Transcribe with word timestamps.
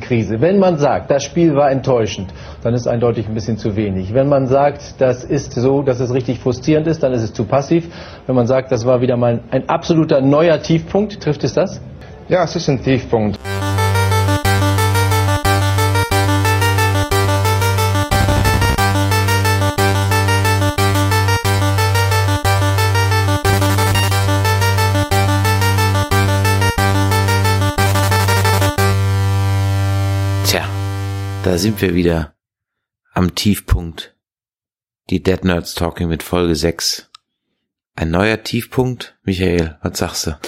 Krise. 0.00 0.42
Wenn 0.42 0.58
man 0.58 0.76
sagt, 0.76 1.10
das 1.10 1.24
Spiel 1.24 1.56
war 1.56 1.70
enttäuschend, 1.70 2.28
dann 2.62 2.74
ist 2.74 2.86
eindeutig 2.86 3.26
ein 3.26 3.32
bisschen 3.32 3.56
zu 3.56 3.74
wenig. 3.74 4.12
Wenn 4.12 4.28
man 4.28 4.46
sagt, 4.46 5.00
das 5.00 5.24
ist 5.24 5.54
so, 5.54 5.80
dass 5.80 5.98
es 5.98 6.12
richtig 6.12 6.40
frustrierend 6.40 6.86
ist, 6.86 7.02
dann 7.02 7.14
ist 7.14 7.22
es 7.22 7.32
zu 7.32 7.46
passiv. 7.46 7.88
Wenn 8.26 8.36
man 8.36 8.46
sagt, 8.46 8.70
das 8.70 8.84
war 8.84 9.00
wieder 9.00 9.16
mal 9.16 9.40
ein 9.50 9.66
absoluter 9.70 10.20
neuer 10.20 10.60
Tiefpunkt, 10.60 11.22
trifft 11.22 11.42
es 11.42 11.54
das? 11.54 11.80
Ja, 12.28 12.44
es 12.44 12.54
ist 12.54 12.68
ein 12.68 12.82
Tiefpunkt. 12.82 13.38
Da 31.58 31.62
sind 31.62 31.82
wir 31.82 31.96
wieder 31.96 32.36
am 33.12 33.34
Tiefpunkt. 33.34 34.14
Die 35.10 35.24
Dead 35.24 35.42
Nerds 35.42 35.74
Talking 35.74 36.06
mit 36.06 36.22
Folge 36.22 36.54
6. 36.54 37.10
Ein 37.96 38.12
neuer 38.12 38.44
Tiefpunkt? 38.44 39.16
Michael, 39.24 39.76
was 39.82 39.98
sagst 39.98 40.28
du? 40.28 40.38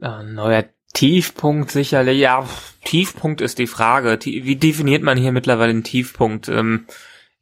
Ein 0.00 0.32
neuer 0.32 0.64
Tiefpunkt 0.94 1.70
sicherlich. 1.70 2.18
Ja, 2.18 2.48
Tiefpunkt 2.86 3.42
ist 3.42 3.58
die 3.58 3.66
Frage. 3.66 4.18
Wie 4.24 4.56
definiert 4.56 5.02
man 5.02 5.18
hier 5.18 5.32
mittlerweile 5.32 5.68
einen 5.68 5.84
Tiefpunkt? 5.84 6.48
Ähm, 6.48 6.86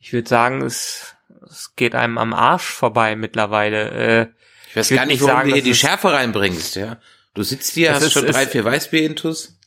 ich 0.01 0.13
würde 0.13 0.29
sagen, 0.29 0.61
es, 0.63 1.15
es 1.49 1.77
geht 1.77 1.95
einem 1.95 2.19
am 2.19 2.35
Arsch 2.35 2.67
vorbei 2.67 3.15
mittlerweile. 3.15 3.91
Äh, 3.93 4.27
ich 4.71 4.77
weiß 4.77 4.91
ich 4.91 4.97
gar 4.97 5.07
nicht, 5.07 5.21
warum 5.21 5.37
sagen, 5.37 5.49
du 5.51 5.55
hier 5.55 5.63
die 5.63 5.77
Schärfe 5.77 6.13
reinbringst, 6.13 6.75
ja. 6.75 6.99
Du 7.35 7.45
sitzt 7.45 7.75
hier, 7.75 7.95
hast 7.95 8.03
ist, 8.03 8.15
schon 8.15 8.27
drei, 8.27 8.49
vier 8.49 8.65
Weißbier-Intus. 8.65 9.58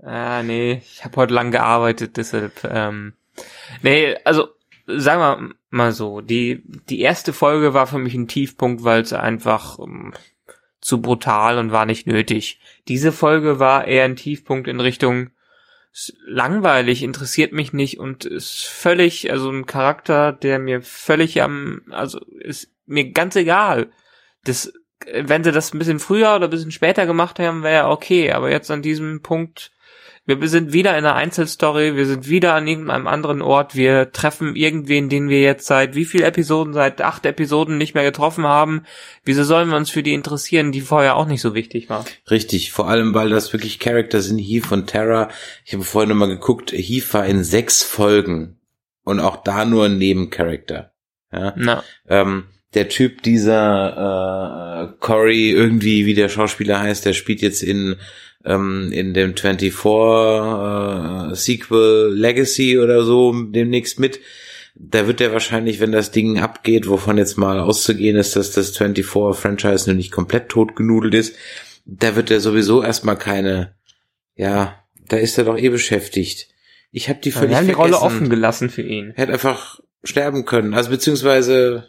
Ah, 0.00 0.42
nee, 0.42 0.80
ich 0.82 1.04
habe 1.04 1.16
heute 1.16 1.34
lang 1.34 1.50
gearbeitet, 1.50 2.16
deshalb. 2.16 2.64
Ähm, 2.64 3.14
nee, 3.82 4.16
also 4.24 4.48
sagen 4.86 5.20
wir 5.20 5.54
mal 5.70 5.92
so, 5.92 6.20
die 6.20 6.62
die 6.88 7.00
erste 7.00 7.32
Folge 7.32 7.74
war 7.74 7.86
für 7.86 7.98
mich 7.98 8.14
ein 8.14 8.28
Tiefpunkt, 8.28 8.84
weil 8.84 9.02
es 9.02 9.12
einfach 9.12 9.78
ähm, 9.78 10.12
zu 10.80 11.00
brutal 11.00 11.58
und 11.58 11.72
war 11.72 11.86
nicht 11.86 12.06
nötig. 12.06 12.60
Diese 12.88 13.12
Folge 13.12 13.58
war 13.58 13.86
eher 13.86 14.04
ein 14.04 14.16
Tiefpunkt 14.16 14.66
in 14.66 14.80
Richtung 14.80 15.30
langweilig, 16.26 17.02
interessiert 17.02 17.52
mich 17.52 17.72
nicht 17.72 17.98
und 17.98 18.24
ist 18.24 18.64
völlig, 18.64 19.30
also 19.30 19.50
ein 19.50 19.66
Charakter, 19.66 20.32
der 20.32 20.58
mir 20.58 20.80
völlig 20.82 21.42
am, 21.42 21.82
also 21.90 22.18
ist 22.40 22.70
mir 22.86 23.12
ganz 23.12 23.36
egal. 23.36 23.90
Das, 24.44 24.72
wenn 25.12 25.44
sie 25.44 25.52
das 25.52 25.72
ein 25.72 25.78
bisschen 25.78 25.98
früher 25.98 26.34
oder 26.34 26.48
ein 26.48 26.50
bisschen 26.50 26.72
später 26.72 27.06
gemacht 27.06 27.38
haben, 27.38 27.62
wäre 27.62 27.88
okay, 27.88 28.32
aber 28.32 28.50
jetzt 28.50 28.70
an 28.70 28.82
diesem 28.82 29.22
Punkt 29.22 29.70
wir 30.24 30.48
sind 30.48 30.72
wieder 30.72 30.90
in 30.90 31.04
einer 31.04 31.16
Einzelstory, 31.16 31.96
wir 31.96 32.06
sind 32.06 32.28
wieder 32.28 32.54
an 32.54 32.68
irgendeinem 32.68 33.08
anderen 33.08 33.42
Ort, 33.42 33.74
wir 33.74 34.12
treffen 34.12 34.54
irgendwen, 34.54 35.08
den 35.08 35.28
wir 35.28 35.40
jetzt 35.40 35.66
seit 35.66 35.96
wie 35.96 36.04
viel 36.04 36.22
Episoden, 36.22 36.72
seit 36.72 37.02
acht 37.02 37.26
Episoden 37.26 37.76
nicht 37.76 37.94
mehr 37.94 38.04
getroffen 38.04 38.46
haben. 38.46 38.84
Wieso 39.24 39.42
sollen 39.42 39.68
wir 39.68 39.76
uns 39.76 39.90
für 39.90 40.04
die 40.04 40.14
interessieren, 40.14 40.70
die 40.70 40.80
vorher 40.80 41.16
auch 41.16 41.26
nicht 41.26 41.40
so 41.40 41.54
wichtig 41.54 41.90
war? 41.90 42.04
Richtig, 42.30 42.70
vor 42.70 42.88
allem, 42.88 43.14
weil 43.14 43.30
das 43.30 43.52
wirklich 43.52 43.80
Charakter 43.80 44.20
sind, 44.20 44.38
Heath 44.38 44.70
und 44.70 44.86
Terra. 44.86 45.28
Ich 45.64 45.72
habe 45.72 45.82
vorhin 45.82 46.10
nochmal 46.10 46.28
geguckt, 46.28 46.72
Heath 46.72 47.12
war 47.14 47.26
in 47.26 47.42
sechs 47.42 47.82
Folgen 47.82 48.60
und 49.02 49.18
auch 49.18 49.42
da 49.42 49.64
nur 49.64 49.86
ein 49.86 49.98
Nebencharakter. 49.98 50.92
Ja. 51.32 51.54
Na. 51.56 51.82
Ähm, 52.08 52.44
der 52.74 52.88
Typ 52.88 53.22
dieser 53.22 54.92
äh, 54.92 54.96
Corey, 55.00 55.50
irgendwie 55.50 56.06
wie 56.06 56.14
der 56.14 56.28
Schauspieler 56.28 56.80
heißt, 56.80 57.04
der 57.04 57.12
spielt 57.12 57.42
jetzt 57.42 57.62
in 57.62 57.96
ähm, 58.44 58.90
in 58.92 59.14
dem 59.14 59.36
24 59.36 59.72
äh, 59.72 61.34
Sequel 61.34 62.12
Legacy 62.14 62.78
oder 62.78 63.04
so 63.04 63.32
demnächst 63.32 63.98
mit. 63.98 64.20
Da 64.74 65.06
wird 65.06 65.20
er 65.20 65.32
wahrscheinlich, 65.32 65.80
wenn 65.80 65.92
das 65.92 66.10
Ding 66.10 66.38
abgeht, 66.38 66.88
wovon 66.88 67.18
jetzt 67.18 67.36
mal 67.36 67.60
auszugehen 67.60 68.16
ist, 68.16 68.36
dass 68.36 68.52
das 68.52 68.76
24 68.76 69.06
Franchise 69.06 69.88
noch 69.88 69.96
nicht 69.96 70.12
komplett 70.12 70.48
totgenudelt 70.48 71.14
ist, 71.14 71.36
da 71.84 72.16
wird 72.16 72.30
er 72.30 72.40
sowieso 72.40 72.82
erstmal 72.82 73.18
keine, 73.18 73.74
ja, 74.34 74.82
da 75.08 75.16
ist 75.18 75.36
er 75.36 75.44
doch 75.44 75.58
eh 75.58 75.68
beschäftigt. 75.68 76.48
Ich 76.90 77.08
habe 77.08 77.20
die 77.20 77.32
völlig 77.32 77.50
Wir 77.50 77.56
haben 77.56 77.66
die 77.66 77.72
Rolle 77.72 78.00
offen 78.00 78.30
gelassen 78.30 78.70
für 78.70 78.82
ihn. 78.82 79.12
Hätte 79.14 79.32
einfach 79.32 79.80
sterben 80.04 80.44
können. 80.44 80.74
Also 80.74 80.90
beziehungsweise 80.90 81.88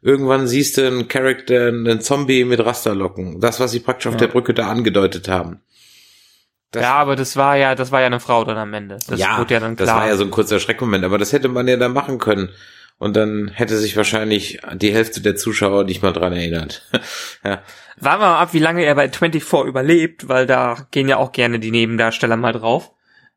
irgendwann 0.00 0.46
siehst 0.46 0.76
du 0.76 0.86
einen 0.86 1.08
Charakter, 1.08 1.68
einen 1.68 2.00
Zombie 2.00 2.44
mit 2.44 2.60
Rasterlocken. 2.60 3.40
Das, 3.40 3.60
was 3.60 3.72
sie 3.72 3.80
praktisch 3.80 4.06
auf 4.06 4.16
der 4.16 4.28
Brücke 4.28 4.54
da 4.54 4.68
angedeutet 4.68 5.28
haben. 5.28 5.60
Das 6.74 6.82
ja, 6.82 6.94
aber 6.94 7.16
das 7.16 7.36
war 7.36 7.56
ja, 7.56 7.74
das 7.74 7.92
war 7.92 8.00
ja 8.00 8.06
eine 8.06 8.20
Frau 8.20 8.44
dann 8.44 8.56
am 8.56 8.74
Ende. 8.74 8.98
Das 9.06 9.18
ja, 9.18 9.44
ja 9.48 9.60
dann 9.60 9.76
klar. 9.76 9.86
das 9.86 9.94
war 9.94 10.06
ja 10.08 10.16
so 10.16 10.24
ein 10.24 10.30
kurzer 10.30 10.58
Schreckmoment, 10.58 11.04
aber 11.04 11.18
das 11.18 11.32
hätte 11.32 11.48
man 11.48 11.68
ja 11.68 11.76
dann 11.76 11.92
machen 11.92 12.18
können. 12.18 12.50
Und 12.98 13.16
dann 13.16 13.48
hätte 13.48 13.76
sich 13.76 13.96
wahrscheinlich 13.96 14.60
die 14.74 14.92
Hälfte 14.92 15.20
der 15.20 15.36
Zuschauer 15.36 15.84
nicht 15.84 16.02
mal 16.02 16.12
dran 16.12 16.32
erinnert. 16.32 16.88
ja. 17.44 17.62
Warten 17.98 18.22
wir 18.22 18.26
mal 18.26 18.40
ab, 18.40 18.54
wie 18.54 18.60
lange 18.60 18.84
er 18.84 18.94
bei 18.94 19.08
24 19.08 19.68
überlebt, 19.68 20.28
weil 20.28 20.46
da 20.46 20.86
gehen 20.90 21.08
ja 21.08 21.16
auch 21.16 21.32
gerne 21.32 21.58
die 21.58 21.72
Nebendarsteller 21.72 22.36
mal 22.36 22.52
drauf, 22.52 22.92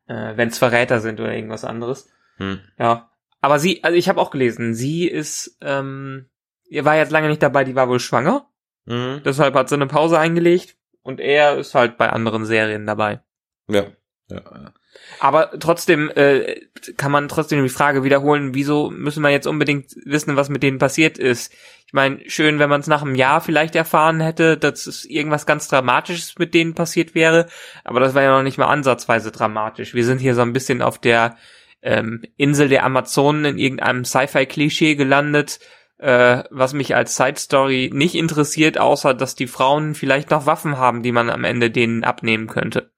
äh, 0.06 0.36
wenn 0.36 0.48
es 0.48 0.58
Verräter 0.58 1.00
sind 1.00 1.20
oder 1.20 1.34
irgendwas 1.34 1.64
anderes. 1.64 2.08
Hm. 2.36 2.60
Ja. 2.78 3.10
Aber 3.40 3.58
sie, 3.58 3.82
also 3.84 3.96
ich 3.96 4.08
habe 4.08 4.20
auch 4.20 4.30
gelesen, 4.30 4.74
sie 4.74 5.06
ist, 5.06 5.58
ähm, 5.60 6.26
ihr 6.68 6.84
war 6.84 6.96
jetzt 6.96 7.12
lange 7.12 7.28
nicht 7.28 7.42
dabei, 7.42 7.64
die 7.64 7.74
war 7.74 7.88
wohl 7.88 8.00
schwanger. 8.00 8.48
Mhm. 8.86 9.22
Deshalb 9.24 9.54
hat 9.54 9.68
sie 9.68 9.74
eine 9.74 9.86
Pause 9.86 10.18
eingelegt 10.18 10.76
und 11.02 11.20
er 11.20 11.56
ist 11.58 11.74
halt 11.74 11.98
bei 11.98 12.10
anderen 12.10 12.44
Serien 12.44 12.86
dabei. 12.86 13.20
Ja. 13.68 13.86
ja, 14.30 14.36
ja. 14.36 14.72
Aber 15.20 15.50
trotzdem 15.58 16.10
äh, 16.10 16.60
kann 16.96 17.12
man 17.12 17.28
trotzdem 17.28 17.62
die 17.62 17.68
Frage 17.68 18.04
wiederholen, 18.04 18.54
wieso 18.54 18.90
müssen 18.90 19.22
wir 19.22 19.30
jetzt 19.30 19.46
unbedingt 19.46 19.94
wissen, 20.04 20.36
was 20.36 20.48
mit 20.48 20.62
denen 20.62 20.78
passiert 20.78 21.18
ist? 21.18 21.52
Ich 21.86 21.92
meine, 21.92 22.20
schön, 22.28 22.58
wenn 22.58 22.70
man 22.70 22.80
es 22.80 22.86
nach 22.86 23.02
einem 23.02 23.14
Jahr 23.14 23.40
vielleicht 23.40 23.74
erfahren 23.74 24.20
hätte, 24.20 24.56
dass 24.56 24.86
es 24.86 25.04
irgendwas 25.04 25.46
ganz 25.46 25.68
Dramatisches 25.68 26.38
mit 26.38 26.54
denen 26.54 26.74
passiert 26.74 27.14
wäre, 27.14 27.46
aber 27.84 28.00
das 28.00 28.14
war 28.14 28.22
ja 28.22 28.36
noch 28.36 28.42
nicht 28.42 28.58
mal 28.58 28.66
ansatzweise 28.66 29.32
dramatisch. 29.32 29.94
Wir 29.94 30.04
sind 30.04 30.18
hier 30.18 30.34
so 30.34 30.42
ein 30.42 30.52
bisschen 30.52 30.82
auf 30.82 30.98
der 30.98 31.36
ähm, 31.82 32.22
Insel 32.36 32.68
der 32.68 32.84
Amazonen 32.84 33.44
in 33.44 33.58
irgendeinem 33.58 34.04
Sci-Fi-Klischee 34.04 34.96
gelandet, 34.96 35.60
äh, 35.98 36.44
was 36.50 36.74
mich 36.74 36.94
als 36.94 37.16
Side 37.16 37.38
Story 37.38 37.90
nicht 37.92 38.14
interessiert, 38.14 38.78
außer 38.78 39.14
dass 39.14 39.34
die 39.34 39.46
Frauen 39.46 39.94
vielleicht 39.94 40.30
noch 40.30 40.46
Waffen 40.46 40.76
haben, 40.78 41.02
die 41.02 41.12
man 41.12 41.30
am 41.30 41.44
Ende 41.44 41.70
denen 41.70 42.04
abnehmen 42.04 42.46
könnte. 42.46 42.90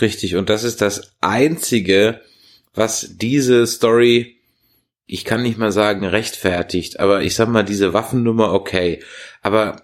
Richtig, 0.00 0.36
und 0.36 0.48
das 0.48 0.64
ist 0.64 0.80
das 0.80 1.14
Einzige, 1.20 2.20
was 2.74 3.16
diese 3.16 3.66
Story, 3.66 4.36
ich 5.06 5.24
kann 5.24 5.42
nicht 5.42 5.58
mal 5.58 5.72
sagen 5.72 6.04
rechtfertigt, 6.06 7.00
aber 7.00 7.22
ich 7.22 7.34
sag 7.34 7.48
mal, 7.48 7.64
diese 7.64 7.92
Waffennummer 7.92 8.52
okay. 8.52 9.00
Aber 9.42 9.82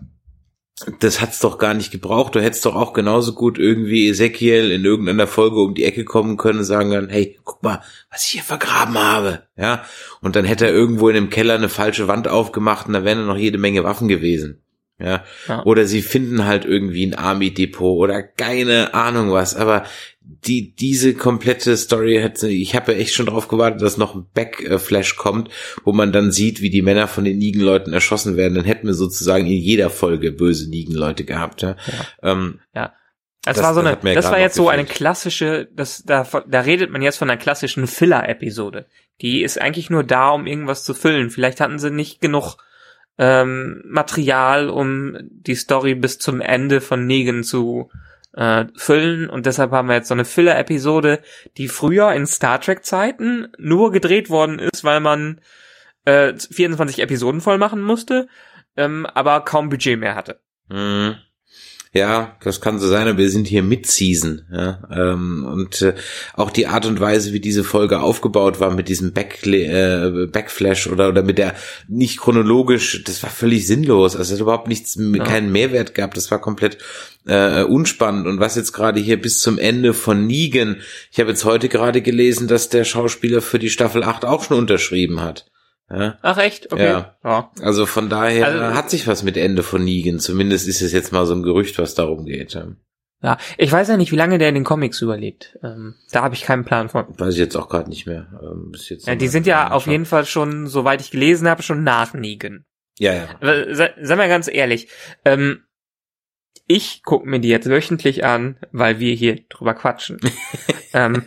das 1.00 1.20
hat's 1.20 1.40
doch 1.40 1.58
gar 1.58 1.74
nicht 1.74 1.90
gebraucht. 1.90 2.34
Du 2.34 2.40
hättest 2.40 2.64
doch 2.64 2.76
auch 2.76 2.92
genauso 2.92 3.32
gut 3.34 3.58
irgendwie 3.58 4.08
Ezekiel 4.08 4.70
in 4.70 4.84
irgendeiner 4.84 5.26
Folge 5.26 5.60
um 5.60 5.74
die 5.74 5.84
Ecke 5.84 6.04
kommen 6.04 6.36
können 6.36 6.60
und 6.60 6.64
sagen 6.64 6.90
können, 6.90 7.08
hey, 7.08 7.38
guck 7.44 7.62
mal, 7.62 7.82
was 8.10 8.24
ich 8.24 8.30
hier 8.30 8.42
vergraben 8.42 8.96
habe. 8.96 9.42
Ja. 9.56 9.84
Und 10.20 10.36
dann 10.36 10.44
hätte 10.44 10.66
er 10.66 10.72
irgendwo 10.72 11.08
in 11.08 11.16
dem 11.16 11.30
Keller 11.30 11.54
eine 11.54 11.68
falsche 11.68 12.06
Wand 12.06 12.28
aufgemacht 12.28 12.86
und 12.86 12.92
da 12.92 13.04
wären 13.04 13.26
noch 13.26 13.36
jede 13.36 13.58
Menge 13.58 13.84
Waffen 13.84 14.08
gewesen. 14.08 14.62
Ja? 14.98 15.24
ja. 15.46 15.64
Oder 15.64 15.84
sie 15.84 16.02
finden 16.02 16.44
halt 16.44 16.64
irgendwie 16.64 17.06
ein 17.06 17.14
Army-Depot 17.14 17.98
oder 17.98 18.22
keine 18.22 18.94
Ahnung 18.94 19.30
was. 19.32 19.54
Aber 19.54 19.84
die, 20.20 20.74
diese 20.74 21.14
komplette 21.14 21.76
Story 21.76 22.16
hätte, 22.20 22.48
ich 22.48 22.74
habe 22.74 22.92
ja 22.92 22.98
echt 22.98 23.14
schon 23.14 23.26
drauf 23.26 23.48
gewartet, 23.48 23.80
dass 23.80 23.96
noch 23.96 24.14
ein 24.14 24.26
Backflash 24.34 25.16
kommt, 25.16 25.50
wo 25.84 25.92
man 25.92 26.12
dann 26.12 26.32
sieht, 26.32 26.60
wie 26.60 26.70
die 26.70 26.82
Männer 26.82 27.08
von 27.08 27.24
den 27.24 27.38
Nigen-Leuten 27.38 27.92
erschossen 27.92 28.36
werden. 28.36 28.54
Dann 28.54 28.64
hätten 28.64 28.88
wir 28.88 28.94
sozusagen 28.94 29.46
in 29.46 29.58
jeder 29.58 29.88
Folge 29.88 30.32
böse 30.32 30.68
Nigen-Leute 30.68 31.24
gehabt. 31.24 31.62
Ja. 31.62 31.76
ja. 31.86 32.32
Ähm, 32.32 32.60
ja. 32.74 32.92
Das, 33.42 33.56
das, 33.56 33.64
war 33.64 33.74
so 33.74 33.80
eine, 33.80 33.96
das 34.14 34.30
war 34.30 34.38
jetzt 34.38 34.56
so 34.56 34.68
eine 34.68 34.84
klassische, 34.84 35.68
das, 35.72 36.02
da, 36.04 36.26
da 36.46 36.60
redet 36.60 36.90
man 36.90 37.00
jetzt 37.00 37.16
von 37.16 37.30
einer 37.30 37.38
klassischen 37.38 37.86
Filler-Episode. 37.86 38.86
Die 39.22 39.42
ist 39.42 39.60
eigentlich 39.60 39.88
nur 39.88 40.04
da, 40.04 40.30
um 40.30 40.46
irgendwas 40.46 40.84
zu 40.84 40.92
füllen. 40.92 41.30
Vielleicht 41.30 41.60
hatten 41.60 41.78
sie 41.78 41.90
nicht 41.90 42.20
genug 42.20 42.56
ähm, 43.18 43.82
Material, 43.84 44.70
um 44.70 45.16
die 45.20 45.56
Story 45.56 45.94
bis 45.94 46.18
zum 46.18 46.40
Ende 46.40 46.80
von 46.80 47.06
Negan 47.06 47.42
zu 47.42 47.90
äh, 48.34 48.66
füllen 48.76 49.28
und 49.28 49.46
deshalb 49.46 49.72
haben 49.72 49.88
wir 49.88 49.96
jetzt 49.96 50.08
so 50.08 50.14
eine 50.14 50.24
Filler-Episode, 50.24 51.20
die 51.56 51.68
früher 51.68 52.12
in 52.12 52.26
Star 52.26 52.60
Trek-Zeiten 52.60 53.48
nur 53.58 53.90
gedreht 53.90 54.30
worden 54.30 54.58
ist, 54.58 54.84
weil 54.84 55.00
man 55.00 55.40
äh, 56.04 56.34
24 56.34 57.00
Episoden 57.00 57.40
voll 57.40 57.58
machen 57.58 57.82
musste, 57.82 58.28
ähm, 58.76 59.06
aber 59.06 59.40
kaum 59.40 59.68
Budget 59.68 59.98
mehr 59.98 60.14
hatte. 60.14 60.40
Mhm. 60.68 61.16
Ja, 61.92 62.36
das 62.42 62.60
kann 62.60 62.78
so 62.78 62.86
sein, 62.86 63.08
aber 63.08 63.18
wir 63.18 63.30
sind 63.30 63.46
hier 63.46 63.62
Mid-Season. 63.62 64.42
Ja? 64.52 64.82
Ähm, 64.90 65.46
und 65.46 65.80
äh, 65.80 65.94
auch 66.34 66.50
die 66.50 66.66
Art 66.66 66.84
und 66.84 67.00
Weise, 67.00 67.32
wie 67.32 67.40
diese 67.40 67.64
Folge 67.64 68.00
aufgebaut 68.00 68.60
war 68.60 68.70
mit 68.70 68.88
diesem 68.88 69.12
Back, 69.12 69.46
äh, 69.46 70.26
Backflash 70.26 70.86
oder, 70.88 71.08
oder 71.08 71.22
mit 71.22 71.38
der 71.38 71.54
nicht 71.88 72.18
chronologisch, 72.18 73.02
das 73.04 73.22
war 73.22 73.30
völlig 73.30 73.66
sinnlos. 73.66 74.16
Also 74.16 74.34
es 74.34 74.38
hat 74.38 74.42
überhaupt 74.42 74.68
nichts, 74.68 74.98
ja. 74.98 75.24
keinen 75.24 75.50
Mehrwert 75.50 75.94
gehabt. 75.94 76.16
Das 76.18 76.30
war 76.30 76.40
komplett 76.40 76.76
äh, 77.26 77.62
unspannend. 77.62 78.26
Und 78.26 78.38
was 78.38 78.56
jetzt 78.56 78.72
gerade 78.72 79.00
hier 79.00 79.20
bis 79.20 79.40
zum 79.40 79.58
Ende 79.58 79.94
von 79.94 80.26
Negan, 80.26 80.82
ich 81.10 81.20
habe 81.20 81.30
jetzt 81.30 81.46
heute 81.46 81.70
gerade 81.70 82.02
gelesen, 82.02 82.48
dass 82.48 82.68
der 82.68 82.84
Schauspieler 82.84 83.40
für 83.40 83.58
die 83.58 83.70
Staffel 83.70 84.04
8 84.04 84.26
auch 84.26 84.44
schon 84.44 84.58
unterschrieben 84.58 85.22
hat. 85.22 85.46
Ja. 85.90 86.18
Ach 86.22 86.38
echt? 86.38 86.72
Okay. 86.72 86.84
Ja. 86.84 87.16
ja. 87.24 87.50
Also 87.62 87.86
von 87.86 88.08
daher 88.08 88.46
also, 88.46 88.74
hat 88.74 88.90
sich 88.90 89.06
was 89.06 89.22
mit 89.22 89.36
Ende 89.36 89.62
von 89.62 89.82
Negan. 89.82 90.18
Zumindest 90.18 90.68
ist 90.68 90.82
es 90.82 90.92
jetzt 90.92 91.12
mal 91.12 91.24
so 91.26 91.34
ein 91.34 91.42
Gerücht, 91.42 91.78
was 91.78 91.94
darum 91.94 92.26
geht. 92.26 92.58
Ja. 93.22 93.38
Ich 93.56 93.72
weiß 93.72 93.88
ja 93.88 93.96
nicht, 93.96 94.12
wie 94.12 94.16
lange 94.16 94.38
der 94.38 94.50
in 94.50 94.54
den 94.54 94.64
Comics 94.64 95.00
überlebt. 95.00 95.58
Ähm, 95.62 95.94
da 96.12 96.22
habe 96.22 96.34
ich 96.34 96.42
keinen 96.42 96.64
Plan 96.64 96.88
von. 96.88 97.06
Weiß 97.18 97.34
ich 97.34 97.40
jetzt 97.40 97.56
auch 97.56 97.68
gerade 97.68 97.88
nicht 97.88 98.06
mehr. 98.06 98.28
Ähm, 98.42 98.70
bis 98.70 98.88
jetzt 98.90 99.06
ja, 99.06 99.14
die 99.14 99.28
sind 99.28 99.46
ja 99.46 99.72
auf 99.72 99.86
jeden 99.86 100.04
Fall 100.04 100.24
schon, 100.24 100.66
soweit 100.66 101.00
ich 101.00 101.10
gelesen 101.10 101.48
habe, 101.48 101.62
schon 101.62 101.82
nach 101.82 102.14
Negan. 102.14 102.64
Ja, 102.98 103.14
ja. 103.14 103.26
Sei, 103.74 103.94
sei 104.00 104.16
mal 104.16 104.28
ganz 104.28 104.48
ehrlich. 104.48 104.88
Ähm, 105.24 105.62
ich 106.70 107.02
gucke 107.02 107.26
mir 107.26 107.40
die 107.40 107.48
jetzt 107.48 107.68
wöchentlich 107.68 108.24
an, 108.24 108.56
weil 108.72 109.00
wir 109.00 109.14
hier 109.14 109.40
drüber 109.48 109.72
quatschen. 109.72 110.20
ähm, 110.92 111.24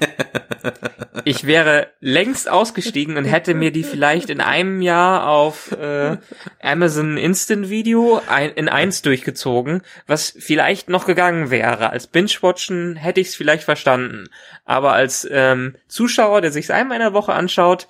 ich 1.26 1.48
wäre 1.48 1.88
längst 2.00 2.48
ausgestiegen 2.48 3.18
und 3.18 3.26
hätte 3.26 3.56
mir 3.56 3.72
die 3.72 3.84
vielleicht 3.84 4.30
in 4.30 4.40
einem 4.40 4.84
Jahr 4.84 5.28
auf 5.28 5.72
äh, 5.72 6.18
Amazon 6.62 7.18
Instant 7.18 7.72
Video 7.72 8.22
ein, 8.30 8.52
in 8.52 8.70
eins 8.70 9.02
durchgezogen, 9.02 9.82
was 10.06 10.32
vielleicht 10.38 10.90
noch 10.90 11.08
gegangen 11.08 11.50
wäre. 11.50 11.90
Als 11.90 12.06
Binge-Watchen 12.06 12.96
hätte 12.96 13.20
ich 13.20 13.30
es 13.30 13.36
vielleicht 13.36 13.64
verstanden. 13.64 14.30
Aber 14.64 14.94
als 14.94 15.28
ähm, 15.30 15.76
Zuschauer, 15.88 16.42
der 16.42 16.52
sich 16.52 16.72
einmal 16.72 16.98
in 16.98 17.04
der 17.04 17.14
Woche 17.14 17.34
anschaut, 17.34 17.88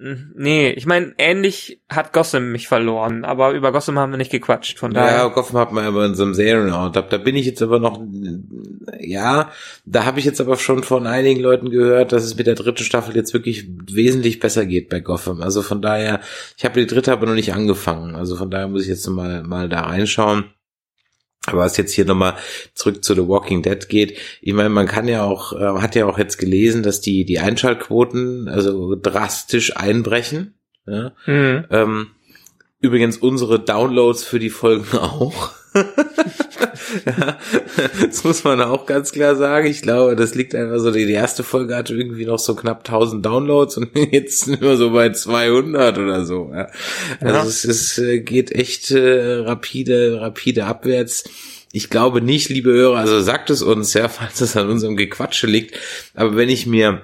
Nee, 0.00 0.70
ich 0.70 0.86
meine, 0.86 1.12
ähnlich 1.18 1.80
hat 1.88 2.12
Gotham 2.12 2.52
mich 2.52 2.68
verloren, 2.68 3.24
aber 3.24 3.50
über 3.50 3.72
Gotham 3.72 3.98
haben 3.98 4.12
wir 4.12 4.16
nicht 4.16 4.30
gequatscht, 4.30 4.78
von 4.78 4.94
daher. 4.94 5.16
Ja, 5.16 5.26
Gotham 5.26 5.58
hat 5.58 5.72
man 5.72 5.84
aber 5.84 6.06
in 6.06 6.14
so 6.14 6.22
einem 6.22 6.34
Serienort. 6.34 6.94
Da, 6.94 7.02
da 7.02 7.18
bin 7.18 7.34
ich 7.34 7.46
jetzt 7.46 7.62
aber 7.62 7.80
noch, 7.80 8.00
ja, 9.00 9.50
da 9.86 10.04
habe 10.04 10.20
ich 10.20 10.24
jetzt 10.24 10.40
aber 10.40 10.56
schon 10.56 10.84
von 10.84 11.08
einigen 11.08 11.40
Leuten 11.40 11.70
gehört, 11.70 12.12
dass 12.12 12.22
es 12.22 12.36
mit 12.36 12.46
der 12.46 12.54
dritten 12.54 12.84
Staffel 12.84 13.16
jetzt 13.16 13.34
wirklich 13.34 13.66
wesentlich 13.90 14.38
besser 14.38 14.66
geht 14.66 14.88
bei 14.88 15.00
Gotham. 15.00 15.42
Also 15.42 15.62
von 15.62 15.82
daher, 15.82 16.20
ich 16.56 16.64
habe 16.64 16.78
die 16.78 16.86
dritte 16.86 17.10
aber 17.10 17.26
noch 17.26 17.34
nicht 17.34 17.52
angefangen. 17.52 18.14
Also 18.14 18.36
von 18.36 18.52
daher 18.52 18.68
muss 18.68 18.82
ich 18.82 18.88
jetzt 18.88 19.08
mal, 19.08 19.42
mal 19.42 19.68
da 19.68 19.80
reinschauen. 19.80 20.44
Aber 21.52 21.62
was 21.62 21.76
jetzt 21.76 21.92
hier 21.92 22.04
nochmal 22.04 22.34
zurück 22.74 23.04
zu 23.04 23.14
The 23.14 23.28
Walking 23.28 23.62
Dead 23.62 23.88
geht, 23.88 24.18
ich 24.40 24.52
meine, 24.52 24.68
man 24.68 24.86
kann 24.86 25.08
ja 25.08 25.24
auch, 25.24 25.52
äh, 25.52 25.80
hat 25.80 25.94
ja 25.94 26.06
auch 26.06 26.18
jetzt 26.18 26.38
gelesen, 26.38 26.82
dass 26.82 27.00
die, 27.00 27.24
die 27.24 27.38
Einschaltquoten 27.38 28.48
also 28.48 28.94
drastisch 28.94 29.76
einbrechen. 29.76 30.54
Ja? 30.86 31.12
Mhm. 31.26 31.64
Ähm, 31.70 32.06
übrigens 32.80 33.18
unsere 33.18 33.60
Downloads 33.60 34.24
für 34.24 34.38
die 34.38 34.50
Folgen 34.50 34.96
auch. 34.98 35.52
ja, 37.06 37.38
das 38.00 38.24
muss 38.24 38.44
man 38.44 38.60
auch 38.60 38.86
ganz 38.86 39.12
klar 39.12 39.36
sagen. 39.36 39.66
Ich 39.66 39.82
glaube, 39.82 40.16
das 40.16 40.34
liegt 40.34 40.54
einfach 40.54 40.78
so, 40.78 40.90
die 40.90 41.10
erste 41.10 41.42
Folge 41.42 41.76
hatte 41.76 41.94
irgendwie 41.94 42.26
noch 42.26 42.38
so 42.38 42.54
knapp 42.54 42.78
1000 42.78 43.24
Downloads 43.24 43.76
und 43.76 43.90
jetzt 44.12 44.46
sind 44.46 44.60
wir 44.60 44.76
so 44.76 44.92
bei 44.92 45.10
200 45.10 45.98
oder 45.98 46.24
so. 46.24 46.50
Ja. 46.52 46.68
Also 47.20 47.36
ja. 47.36 47.44
es, 47.44 47.64
es 47.64 47.98
äh, 47.98 48.20
geht 48.20 48.52
echt 48.52 48.90
äh, 48.90 49.40
rapide, 49.40 50.20
rapide 50.20 50.64
abwärts. 50.64 51.24
Ich 51.72 51.90
glaube 51.90 52.22
nicht, 52.22 52.48
liebe 52.48 52.70
Hörer, 52.70 52.98
also 52.98 53.20
sagt 53.20 53.50
es 53.50 53.62
uns, 53.62 53.92
ja, 53.94 54.08
falls 54.08 54.40
es 54.40 54.56
an 54.56 54.68
unserem 54.68 54.96
Gequatsche 54.96 55.46
liegt. 55.46 55.76
Aber 56.14 56.36
wenn 56.36 56.48
ich 56.48 56.66
mir 56.66 57.02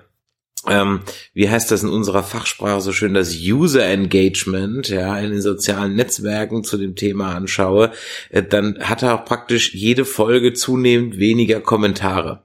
ähm, 0.69 1.01
wie 1.33 1.49
heißt 1.49 1.71
das 1.71 1.83
in 1.83 1.89
unserer 1.89 2.23
Fachsprache 2.23 2.81
so 2.81 2.93
schön, 2.93 3.15
das 3.15 3.35
User 3.35 3.85
Engagement, 3.85 4.89
ja, 4.89 5.19
in 5.19 5.31
den 5.31 5.43
sozialen 5.43 5.95
Netzwerken 5.95 6.65
zu 6.65 6.79
dem 6.79 6.95
Thema 6.95 7.35
anschaue, 7.35 7.93
äh, 8.31 8.43
dann 8.43 8.79
hat 8.81 9.03
er 9.03 9.15
auch 9.15 9.25
praktisch 9.25 9.75
jede 9.75 10.05
Folge 10.05 10.53
zunehmend 10.53 11.19
weniger 11.19 11.61
Kommentare. 11.61 12.44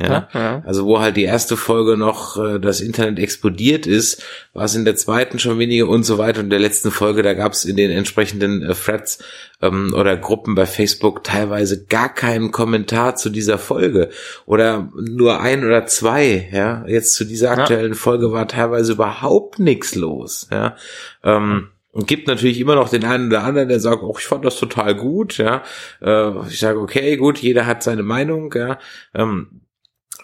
Ja, 0.00 0.28
ja, 0.32 0.62
also 0.64 0.86
wo 0.86 1.00
halt 1.00 1.16
die 1.16 1.24
erste 1.24 1.56
Folge 1.56 1.96
noch 1.96 2.36
äh, 2.36 2.58
das 2.58 2.80
Internet 2.80 3.18
explodiert 3.18 3.86
ist, 3.86 4.22
war 4.54 4.64
es 4.64 4.74
in 4.74 4.84
der 4.84 4.96
zweiten 4.96 5.38
schon 5.38 5.58
weniger 5.58 5.88
und 5.88 6.04
so 6.04 6.16
weiter. 6.16 6.40
Und 6.40 6.46
in 6.46 6.50
der 6.50 6.58
letzten 6.58 6.90
Folge, 6.90 7.22
da 7.22 7.34
gab 7.34 7.52
es 7.52 7.64
in 7.64 7.76
den 7.76 7.90
entsprechenden 7.90 8.62
äh, 8.62 8.74
Threads 8.74 9.22
ähm, 9.60 9.92
oder 9.94 10.16
Gruppen 10.16 10.54
bei 10.54 10.66
Facebook 10.66 11.22
teilweise 11.22 11.84
gar 11.84 12.12
keinen 12.12 12.50
Kommentar 12.50 13.16
zu 13.16 13.28
dieser 13.28 13.58
Folge 13.58 14.08
oder 14.46 14.90
nur 14.94 15.40
ein 15.40 15.64
oder 15.64 15.86
zwei. 15.86 16.48
Ja, 16.52 16.84
jetzt 16.86 17.14
zu 17.14 17.24
dieser 17.24 17.50
aktuellen 17.50 17.92
ja. 17.92 17.98
Folge 17.98 18.32
war 18.32 18.48
teilweise 18.48 18.92
überhaupt 18.92 19.58
nichts 19.58 19.94
los. 19.94 20.48
Ja. 20.50 20.76
Ähm, 21.22 21.68
und 21.92 22.06
gibt 22.06 22.28
natürlich 22.28 22.60
immer 22.60 22.76
noch 22.76 22.88
den 22.88 23.04
einen 23.04 23.28
oder 23.28 23.42
anderen, 23.42 23.68
der 23.68 23.80
sagt, 23.80 24.02
oh, 24.02 24.14
ich 24.16 24.24
fand 24.24 24.44
das 24.44 24.56
total 24.56 24.94
gut, 24.94 25.38
ja. 25.38 25.62
Äh, 26.00 26.46
ich 26.48 26.60
sage, 26.60 26.78
okay, 26.78 27.16
gut, 27.16 27.38
jeder 27.38 27.66
hat 27.66 27.82
seine 27.82 28.04
Meinung, 28.04 28.54
ja. 28.54 28.78
Ähm, 29.12 29.62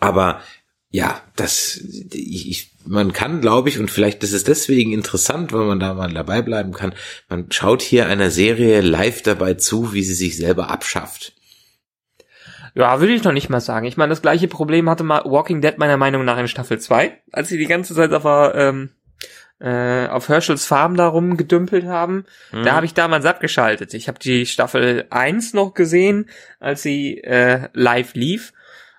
aber 0.00 0.40
ja, 0.90 1.20
das, 1.34 1.76
ich, 2.12 2.70
man 2.87 3.12
kann, 3.12 3.40
glaube 3.40 3.69
ich, 3.69 3.78
und 3.78 3.90
vielleicht 3.90 4.22
ist 4.22 4.32
es 4.32 4.44
deswegen 4.44 4.93
interessant, 4.93 5.52
weil 5.52 5.66
man 5.66 5.81
da 5.81 5.94
mal 5.94 6.12
dabei 6.12 6.43
bleiben 6.43 6.72
kann, 6.72 6.94
man 7.28 7.50
schaut 7.50 7.82
hier 7.82 8.06
einer 8.06 8.31
Serie 8.31 8.81
live 8.81 9.22
dabei 9.22 9.54
zu, 9.54 9.93
wie 9.93 10.02
sie 10.02 10.14
sich 10.14 10.37
selber 10.37 10.70
abschafft. 10.70 11.34
Ja, 12.75 13.00
würde 13.00 13.14
ich 13.14 13.25
noch 13.25 13.32
nicht 13.32 13.48
mal 13.48 13.60
sagen. 13.60 13.87
Ich 13.87 13.96
meine, 13.96 14.10
das 14.10 14.22
gleiche 14.22 14.48
Problem 14.48 14.88
hatte 14.88 15.02
mal 15.02 15.22
Walking 15.25 15.60
Dead 15.60 15.76
meiner 15.78 15.96
Meinung 15.96 16.25
nach 16.25 16.38
in 16.38 16.49
Staffel 16.49 16.78
2, 16.78 17.20
als 17.32 17.49
sie 17.49 17.58
die 17.58 17.66
ganze 17.66 17.94
Zeit 17.94 18.12
auf, 18.12 18.52
ähm, 18.54 18.90
äh, 19.58 20.06
auf 20.08 20.28
Herschels 20.28 20.66
Farm 20.66 20.96
da 20.96 21.08
rumgedümpelt 21.08 21.87
haben. 21.87 22.26
Mhm. 22.52 22.64
Da 22.64 22.75
habe 22.75 22.87
ich 22.87 22.94
damals 22.94 23.25
abgeschaltet. 23.25 23.94
Ich 23.94 24.08
habe 24.08 24.19
die 24.19 24.46
Staffel 24.46 25.06
1 25.10 25.54
noch 25.54 25.75
gesehen, 25.75 26.28
als 26.60 26.82
sie 26.82 27.19
äh, 27.22 27.69
live 27.72 28.14
lief 28.14 28.52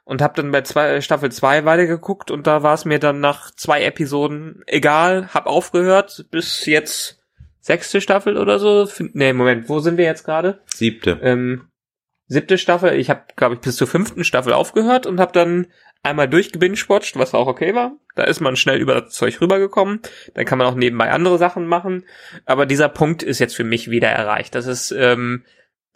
und 0.07 0.21
habe 0.21 0.41
dann 0.41 0.51
bei 0.51 0.61
zwei, 0.61 1.01
Staffel 1.01 1.31
2 1.33 1.65
weitergeguckt 1.65 2.31
und 2.31 2.47
da 2.47 2.63
war 2.63 2.73
es 2.73 2.85
mir 2.85 2.97
dann 2.97 3.19
nach 3.19 3.51
zwei 3.51 3.83
Episoden 3.83 4.63
egal, 4.65 5.33
hab 5.33 5.47
aufgehört 5.47 6.27
bis 6.31 6.65
jetzt 6.65 7.19
sechste 7.59 7.99
Staffel 7.99 8.37
oder 8.37 8.57
so. 8.57 8.87
Nee, 9.11 9.33
Moment, 9.33 9.67
wo 9.67 9.79
sind 9.79 9.97
wir 9.97 10.05
jetzt 10.05 10.23
gerade? 10.23 10.61
Siebte. 10.73 11.19
Ähm, 11.21 11.67
siebte 12.27 12.57
Staffel. 12.57 12.93
Ich 12.93 13.09
habe, 13.09 13.23
glaube 13.35 13.55
ich, 13.55 13.59
bis 13.59 13.75
zur 13.75 13.87
fünften 13.87 14.23
Staffel 14.23 14.53
aufgehört 14.53 15.05
und 15.05 15.19
habe 15.19 15.33
dann 15.33 15.67
einmal 16.03 16.29
durchgebingewatcht, 16.29 17.17
was 17.17 17.33
auch 17.33 17.47
okay 17.47 17.75
war. 17.75 17.91
Da 18.15 18.23
ist 18.23 18.39
man 18.39 18.55
schnell 18.55 18.79
über 18.79 19.01
das 19.01 19.13
Zeug 19.13 19.41
rübergekommen. 19.41 19.99
Dann 20.35 20.45
kann 20.45 20.57
man 20.57 20.67
auch 20.67 20.75
nebenbei 20.75 21.11
andere 21.11 21.37
Sachen 21.37 21.67
machen. 21.67 22.05
Aber 22.45 22.65
dieser 22.65 22.87
Punkt 22.87 23.23
ist 23.23 23.39
jetzt 23.39 23.57
für 23.57 23.65
mich 23.65 23.89
wieder 23.89 24.07
erreicht. 24.07 24.55
Das 24.55 24.67
ist 24.67 24.91
ähm, 24.91 25.43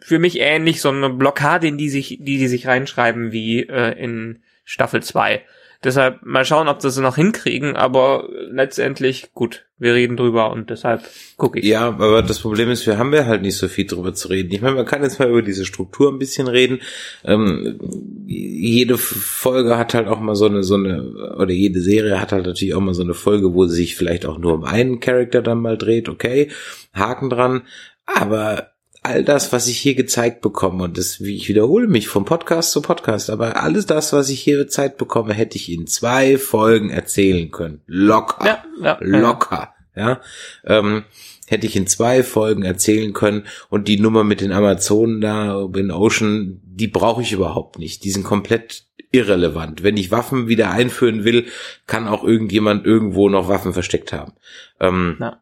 für 0.04 0.18
mich 0.18 0.40
ähnlich 0.40 0.80
so 0.80 0.88
eine 0.88 1.10
Blockade, 1.10 1.68
in 1.68 1.78
die 1.78 1.88
sich, 1.88 2.18
die 2.20 2.38
die 2.38 2.48
sich 2.48 2.66
reinschreiben 2.66 3.32
wie 3.32 3.62
äh, 3.62 3.92
in 3.98 4.40
Staffel 4.64 5.02
2. 5.02 5.42
Deshalb 5.84 6.24
mal 6.24 6.44
schauen, 6.44 6.68
ob 6.68 6.80
sie 6.80 7.02
noch 7.02 7.16
hinkriegen, 7.16 7.74
aber 7.74 8.28
letztendlich 8.52 9.32
gut, 9.32 9.66
wir 9.78 9.94
reden 9.94 10.16
drüber 10.16 10.52
und 10.52 10.70
deshalb 10.70 11.02
gucke 11.36 11.58
ich. 11.58 11.64
Ja, 11.64 11.88
aber 11.88 12.22
das 12.22 12.38
Problem 12.38 12.70
ist, 12.70 12.86
wir 12.86 12.98
haben 12.98 13.12
ja 13.12 13.26
halt 13.26 13.42
nicht 13.42 13.56
so 13.56 13.66
viel 13.66 13.86
drüber 13.86 14.14
zu 14.14 14.28
reden. 14.28 14.52
Ich 14.52 14.60
meine, 14.60 14.76
man 14.76 14.86
kann 14.86 15.02
jetzt 15.02 15.18
mal 15.18 15.28
über 15.28 15.42
diese 15.42 15.64
Struktur 15.64 16.12
ein 16.12 16.20
bisschen 16.20 16.46
reden. 16.46 16.78
Ähm, 17.24 17.80
jede 18.26 18.96
Folge 18.96 19.76
hat 19.76 19.94
halt 19.94 20.06
auch 20.06 20.20
mal 20.20 20.36
so 20.36 20.46
eine, 20.46 20.62
so 20.62 20.76
eine, 20.76 21.34
oder 21.36 21.52
jede 21.52 21.80
Serie 21.80 22.20
hat 22.20 22.30
halt 22.30 22.46
natürlich 22.46 22.74
auch 22.74 22.80
mal 22.80 22.94
so 22.94 23.02
eine 23.02 23.14
Folge, 23.14 23.52
wo 23.52 23.66
sie 23.66 23.74
sich 23.74 23.96
vielleicht 23.96 24.24
auch 24.24 24.38
nur 24.38 24.54
um 24.54 24.62
einen 24.62 25.00
Charakter 25.00 25.42
dann 25.42 25.60
mal 25.60 25.76
dreht, 25.76 26.08
okay, 26.08 26.48
Haken 26.94 27.28
dran. 27.28 27.62
Aber 28.06 28.71
all 29.02 29.24
das, 29.24 29.52
was 29.52 29.66
ich 29.66 29.78
hier 29.78 29.94
gezeigt 29.94 30.40
bekomme, 30.40 30.84
und 30.84 30.96
das, 30.96 31.20
wie 31.20 31.36
ich 31.36 31.48
wiederhole 31.48 31.88
mich 31.88 32.08
vom 32.08 32.24
Podcast 32.24 32.70
zu 32.70 32.82
Podcast, 32.82 33.30
aber 33.30 33.62
alles 33.62 33.86
das, 33.86 34.12
was 34.12 34.28
ich 34.28 34.40
hier 34.40 34.56
gezeigt 34.56 34.96
bekomme, 34.96 35.34
hätte 35.34 35.56
ich 35.56 35.70
in 35.70 35.86
zwei 35.86 36.38
Folgen 36.38 36.90
erzählen 36.90 37.50
können. 37.50 37.80
Locker. 37.86 38.44
Ja, 38.44 38.64
ja, 38.80 38.98
locker. 39.00 39.74
Ja. 39.94 40.20
Ähm, 40.64 41.04
hätte 41.46 41.66
ich 41.66 41.76
in 41.76 41.86
zwei 41.86 42.22
Folgen 42.22 42.62
erzählen 42.62 43.12
können 43.12 43.46
und 43.68 43.88
die 43.88 44.00
Nummer 44.00 44.24
mit 44.24 44.40
den 44.40 44.52
Amazonen 44.52 45.20
da 45.20 45.68
in 45.74 45.90
Ocean, 45.90 46.60
die 46.64 46.88
brauche 46.88 47.22
ich 47.22 47.32
überhaupt 47.32 47.78
nicht. 47.78 48.04
Die 48.04 48.10
sind 48.10 48.24
komplett 48.24 48.86
irrelevant. 49.10 49.82
Wenn 49.82 49.98
ich 49.98 50.10
Waffen 50.10 50.48
wieder 50.48 50.70
einführen 50.70 51.24
will, 51.24 51.46
kann 51.86 52.08
auch 52.08 52.24
irgendjemand 52.24 52.86
irgendwo 52.86 53.28
noch 53.28 53.48
Waffen 53.48 53.74
versteckt 53.74 54.12
haben. 54.12 54.32
Ähm, 54.80 55.18
ja. 55.20 55.41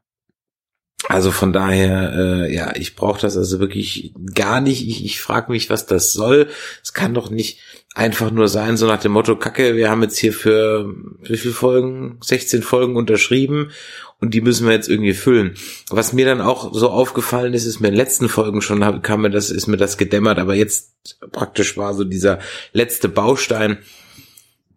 Also 1.11 1.33
von 1.33 1.53
daher, 1.53 2.13
äh, 2.15 2.55
ja, 2.55 2.73
ich 2.77 2.95
brauche 2.95 3.21
das 3.21 3.37
also 3.37 3.59
wirklich 3.59 4.15
gar 4.33 4.61
nicht. 4.61 4.87
Ich, 4.87 5.05
ich 5.05 5.21
frage 5.21 5.51
mich, 5.51 5.69
was 5.69 5.85
das 5.85 6.13
soll. 6.13 6.47
Es 6.85 6.93
kann 6.93 7.15
doch 7.15 7.31
nicht 7.31 7.59
einfach 7.97 8.31
nur 8.31 8.47
sein, 8.47 8.77
so 8.77 8.87
nach 8.87 9.01
dem 9.01 9.11
Motto, 9.11 9.35
Kacke, 9.35 9.75
wir 9.75 9.91
haben 9.91 10.05
jetzt 10.05 10.19
hier 10.19 10.33
für 10.33 10.95
wie 11.21 11.37
viele 11.37 11.53
Folgen? 11.53 12.19
16 12.23 12.63
Folgen 12.63 12.95
unterschrieben 12.95 13.73
und 14.21 14.35
die 14.35 14.41
müssen 14.41 14.69
wir 14.69 14.73
jetzt 14.73 14.89
irgendwie 14.89 15.13
füllen. 15.13 15.57
Was 15.89 16.13
mir 16.13 16.27
dann 16.27 16.41
auch 16.41 16.73
so 16.73 16.91
aufgefallen 16.91 17.55
ist, 17.55 17.65
ist 17.65 17.81
mir 17.81 17.89
in 17.89 17.95
den 17.95 18.01
letzten 18.01 18.29
Folgen 18.29 18.63
schon, 18.63 19.03
kam 19.03 19.23
mir 19.23 19.31
das, 19.31 19.51
ist 19.51 19.67
mir 19.67 19.79
das 19.79 19.99
gedämmert, 19.99 20.39
aber 20.39 20.55
jetzt 20.55 21.19
praktisch 21.33 21.77
war 21.77 21.93
so 21.93 22.05
dieser 22.05 22.39
letzte 22.73 23.09
Baustein. 23.09 23.79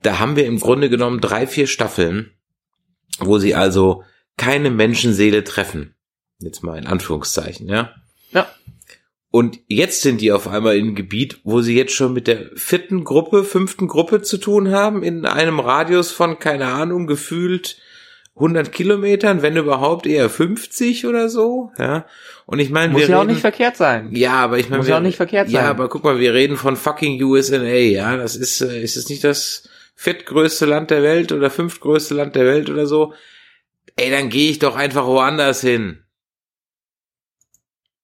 Da 0.01 0.17
haben 0.17 0.35
wir 0.35 0.47
im 0.47 0.59
Grunde 0.59 0.89
genommen 0.89 1.21
drei, 1.21 1.45
vier 1.45 1.67
Staffeln, 1.67 2.31
wo 3.19 3.37
sie 3.37 3.53
also 3.53 4.03
keine 4.35 4.71
Menschenseele 4.71 5.43
treffen. 5.43 5.93
Jetzt 6.43 6.63
mal 6.63 6.77
in 6.77 6.87
Anführungszeichen, 6.87 7.67
ja. 7.67 7.91
Ja. 8.31 8.47
Und 9.31 9.59
jetzt 9.67 10.01
sind 10.01 10.21
die 10.21 10.31
auf 10.31 10.47
einmal 10.47 10.75
in 10.77 10.85
einem 10.85 10.95
Gebiet, 10.95 11.39
wo 11.43 11.61
sie 11.61 11.75
jetzt 11.75 11.93
schon 11.93 12.13
mit 12.13 12.27
der 12.27 12.51
vierten 12.55 13.03
Gruppe, 13.03 13.43
fünften 13.43 13.87
Gruppe 13.87 14.21
zu 14.21 14.37
tun 14.37 14.71
haben, 14.71 15.01
in 15.01 15.25
einem 15.25 15.59
Radius 15.59 16.11
von, 16.11 16.37
keine 16.37 16.67
Ahnung, 16.67 17.07
gefühlt 17.07 17.77
100 18.35 18.71
Kilometern, 18.71 19.41
wenn 19.43 19.55
überhaupt 19.57 20.05
eher 20.07 20.29
50 20.29 21.05
oder 21.07 21.29
so, 21.29 21.71
ja. 21.77 22.05
Und 22.45 22.59
ich 22.59 22.69
meine, 22.71 22.91
Muss 22.93 23.07
ja 23.07 23.21
auch 23.21 23.25
nicht 23.25 23.41
verkehrt 23.41 23.77
sein. 23.77 24.09
ja, 24.11 24.33
aber 24.33 24.57
ich 24.59 24.69
meine, 24.69 24.79
Muss 24.79 24.87
ja 24.87 24.97
auch 24.97 25.01
nicht 25.01 25.17
verkehrt 25.17 25.49
Ja, 25.49 25.61
sein. 25.61 25.69
aber 25.69 25.87
guck 25.89 26.03
mal, 26.03 26.19
wir 26.19 26.33
reden 26.33 26.57
von 26.57 26.75
fucking 26.75 27.21
USA, 27.23 27.57
ja. 27.63 28.17
Das 28.17 28.35
ist, 28.35 28.61
äh, 28.61 28.81
ist 28.81 28.97
es 28.97 29.07
nicht 29.09 29.23
das 29.23 29.69
viertgrößte 29.95 30.65
Land 30.65 30.89
der 30.91 31.01
Welt 31.03 31.31
oder 31.31 31.49
fünftgrößte 31.49 32.13
Land 32.15 32.35
der 32.35 32.45
Welt 32.45 32.69
oder 32.69 32.85
so? 32.87 33.13
Ey, 33.95 34.09
dann 34.11 34.29
gehe 34.29 34.49
ich 34.49 34.59
doch 34.59 34.75
einfach 34.75 35.05
woanders 35.05 35.61
hin. 35.61 36.02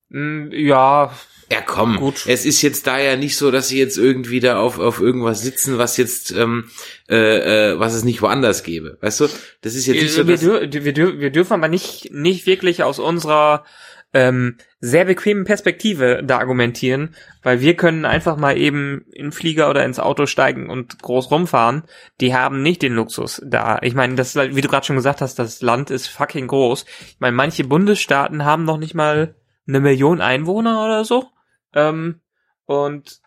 Mm, 0.09 0.49
Ja, 0.51 1.11
Ja, 1.51 1.61
komm. 1.65 1.97
Gut. 1.97 2.25
Es 2.27 2.45
ist 2.45 2.61
jetzt 2.61 2.85
da 2.85 2.99
ja 2.99 3.15
nicht 3.15 3.35
so, 3.35 3.49
dass 3.49 3.69
sie 3.69 3.79
jetzt 3.79 3.97
irgendwie 3.97 4.39
da 4.39 4.59
auf, 4.59 4.77
auf 4.77 4.99
irgendwas 5.01 5.41
sitzen, 5.41 5.77
was 5.79 5.97
jetzt, 5.97 6.31
ähm, 6.31 6.69
äh, 7.09 7.71
äh, 7.71 7.79
was 7.79 7.95
es 7.95 8.03
nicht 8.03 8.21
woanders 8.21 8.63
gäbe. 8.63 8.97
Weißt 9.01 9.21
du? 9.21 9.27
Das 9.61 9.73
ist 9.73 9.87
jetzt 9.87 10.01
nicht 10.01 10.13
so, 10.13 10.27
wir, 10.27 10.37
dür 10.37 10.69
wir, 10.85 10.93
dür 10.93 11.19
wir 11.19 11.31
dürfen 11.31 11.53
aber 11.53 11.67
nicht, 11.67 12.11
nicht 12.13 12.45
wirklich 12.45 12.83
aus 12.83 12.99
unserer 12.99 13.65
ähm, 14.13 14.57
sehr 14.79 15.05
bequemen 15.05 15.43
Perspektive 15.43 16.21
da 16.23 16.39
argumentieren, 16.39 17.15
weil 17.43 17.61
wir 17.61 17.75
können 17.75 18.05
einfach 18.05 18.37
mal 18.37 18.57
eben 18.57 19.05
in 19.11 19.31
Flieger 19.31 19.69
oder 19.69 19.85
ins 19.85 19.99
Auto 19.99 20.25
steigen 20.25 20.69
und 20.69 21.01
groß 21.01 21.29
rumfahren. 21.31 21.83
Die 22.21 22.33
haben 22.33 22.61
nicht 22.61 22.81
den 22.81 22.93
Luxus 22.93 23.41
da. 23.45 23.79
Ich 23.81 23.93
meine, 23.93 24.15
das, 24.15 24.35
wie 24.35 24.61
du 24.61 24.67
gerade 24.67 24.85
schon 24.85 24.95
gesagt 24.95 25.21
hast, 25.21 25.37
das 25.37 25.61
Land 25.61 25.91
ist 25.91 26.07
fucking 26.07 26.47
groß. 26.47 26.85
Ich 27.07 27.19
meine, 27.19 27.35
manche 27.35 27.63
Bundesstaaten 27.63 28.45
haben 28.45 28.65
noch 28.65 28.77
nicht 28.77 28.95
mal 28.95 29.35
eine 29.69 29.79
Million 29.79 30.19
Einwohner 30.19 30.83
oder 30.83 31.05
so. 31.05 31.27
Ähm, 31.73 32.19
und 32.65 33.21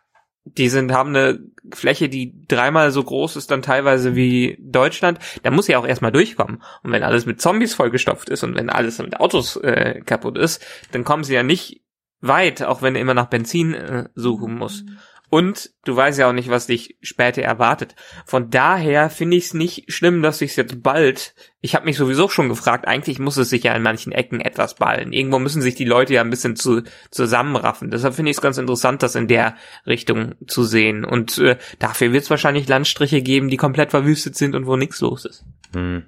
die 0.44 0.68
sind, 0.68 0.92
haben 0.92 1.10
eine 1.10 1.38
Fläche, 1.72 2.08
die 2.08 2.46
dreimal 2.48 2.90
so 2.90 3.02
groß 3.02 3.36
ist 3.36 3.50
dann 3.50 3.62
teilweise 3.62 4.16
wie 4.16 4.58
Deutschland. 4.60 5.20
Da 5.42 5.50
muss 5.50 5.68
ja 5.68 5.78
auch 5.78 5.86
erstmal 5.86 6.12
durchkommen. 6.12 6.62
Und 6.82 6.92
wenn 6.92 7.04
alles 7.04 7.26
mit 7.26 7.40
Zombies 7.40 7.74
vollgestopft 7.74 8.28
ist 8.28 8.42
und 8.42 8.56
wenn 8.56 8.68
alles 8.68 8.98
mit 8.98 9.20
Autos 9.20 9.56
äh, 9.56 10.00
kaputt 10.04 10.36
ist, 10.36 10.64
dann 10.90 11.04
kommen 11.04 11.24
sie 11.24 11.34
ja 11.34 11.44
nicht 11.44 11.82
weit, 12.20 12.62
auch 12.62 12.82
wenn 12.82 12.96
er 12.96 13.00
immer 13.00 13.14
nach 13.14 13.30
Benzin 13.30 13.74
äh, 13.74 14.08
suchen 14.14 14.56
muss. 14.56 14.84
Und 15.32 15.70
du 15.86 15.96
weißt 15.96 16.18
ja 16.18 16.28
auch 16.28 16.34
nicht, 16.34 16.50
was 16.50 16.66
dich 16.66 16.98
später 17.00 17.40
erwartet. 17.40 17.94
Von 18.26 18.50
daher 18.50 19.08
finde 19.08 19.38
ich 19.38 19.46
es 19.46 19.54
nicht 19.54 19.90
schlimm, 19.90 20.20
dass 20.20 20.40
sich 20.40 20.54
jetzt 20.56 20.82
bald. 20.82 21.34
Ich 21.62 21.74
habe 21.74 21.86
mich 21.86 21.96
sowieso 21.96 22.28
schon 22.28 22.50
gefragt. 22.50 22.86
Eigentlich 22.86 23.18
muss 23.18 23.38
es 23.38 23.48
sich 23.48 23.62
ja 23.62 23.74
in 23.74 23.82
manchen 23.82 24.12
Ecken 24.12 24.42
etwas 24.42 24.74
ballen. 24.74 25.14
Irgendwo 25.14 25.38
müssen 25.38 25.62
sich 25.62 25.74
die 25.74 25.86
Leute 25.86 26.12
ja 26.12 26.20
ein 26.20 26.28
bisschen 26.28 26.54
zu, 26.54 26.82
zusammenraffen. 27.10 27.90
Deshalb 27.90 28.12
finde 28.12 28.30
ich 28.30 28.36
es 28.36 28.42
ganz 28.42 28.58
interessant, 28.58 29.02
das 29.02 29.14
in 29.14 29.26
der 29.26 29.56
Richtung 29.86 30.34
zu 30.46 30.64
sehen. 30.64 31.02
Und 31.02 31.38
äh, 31.38 31.56
dafür 31.78 32.12
wird 32.12 32.24
es 32.24 32.30
wahrscheinlich 32.30 32.68
Landstriche 32.68 33.22
geben, 33.22 33.48
die 33.48 33.56
komplett 33.56 33.92
verwüstet 33.92 34.36
sind 34.36 34.54
und 34.54 34.66
wo 34.66 34.76
nichts 34.76 35.00
los 35.00 35.24
ist. 35.24 35.46
hm. 35.72 36.02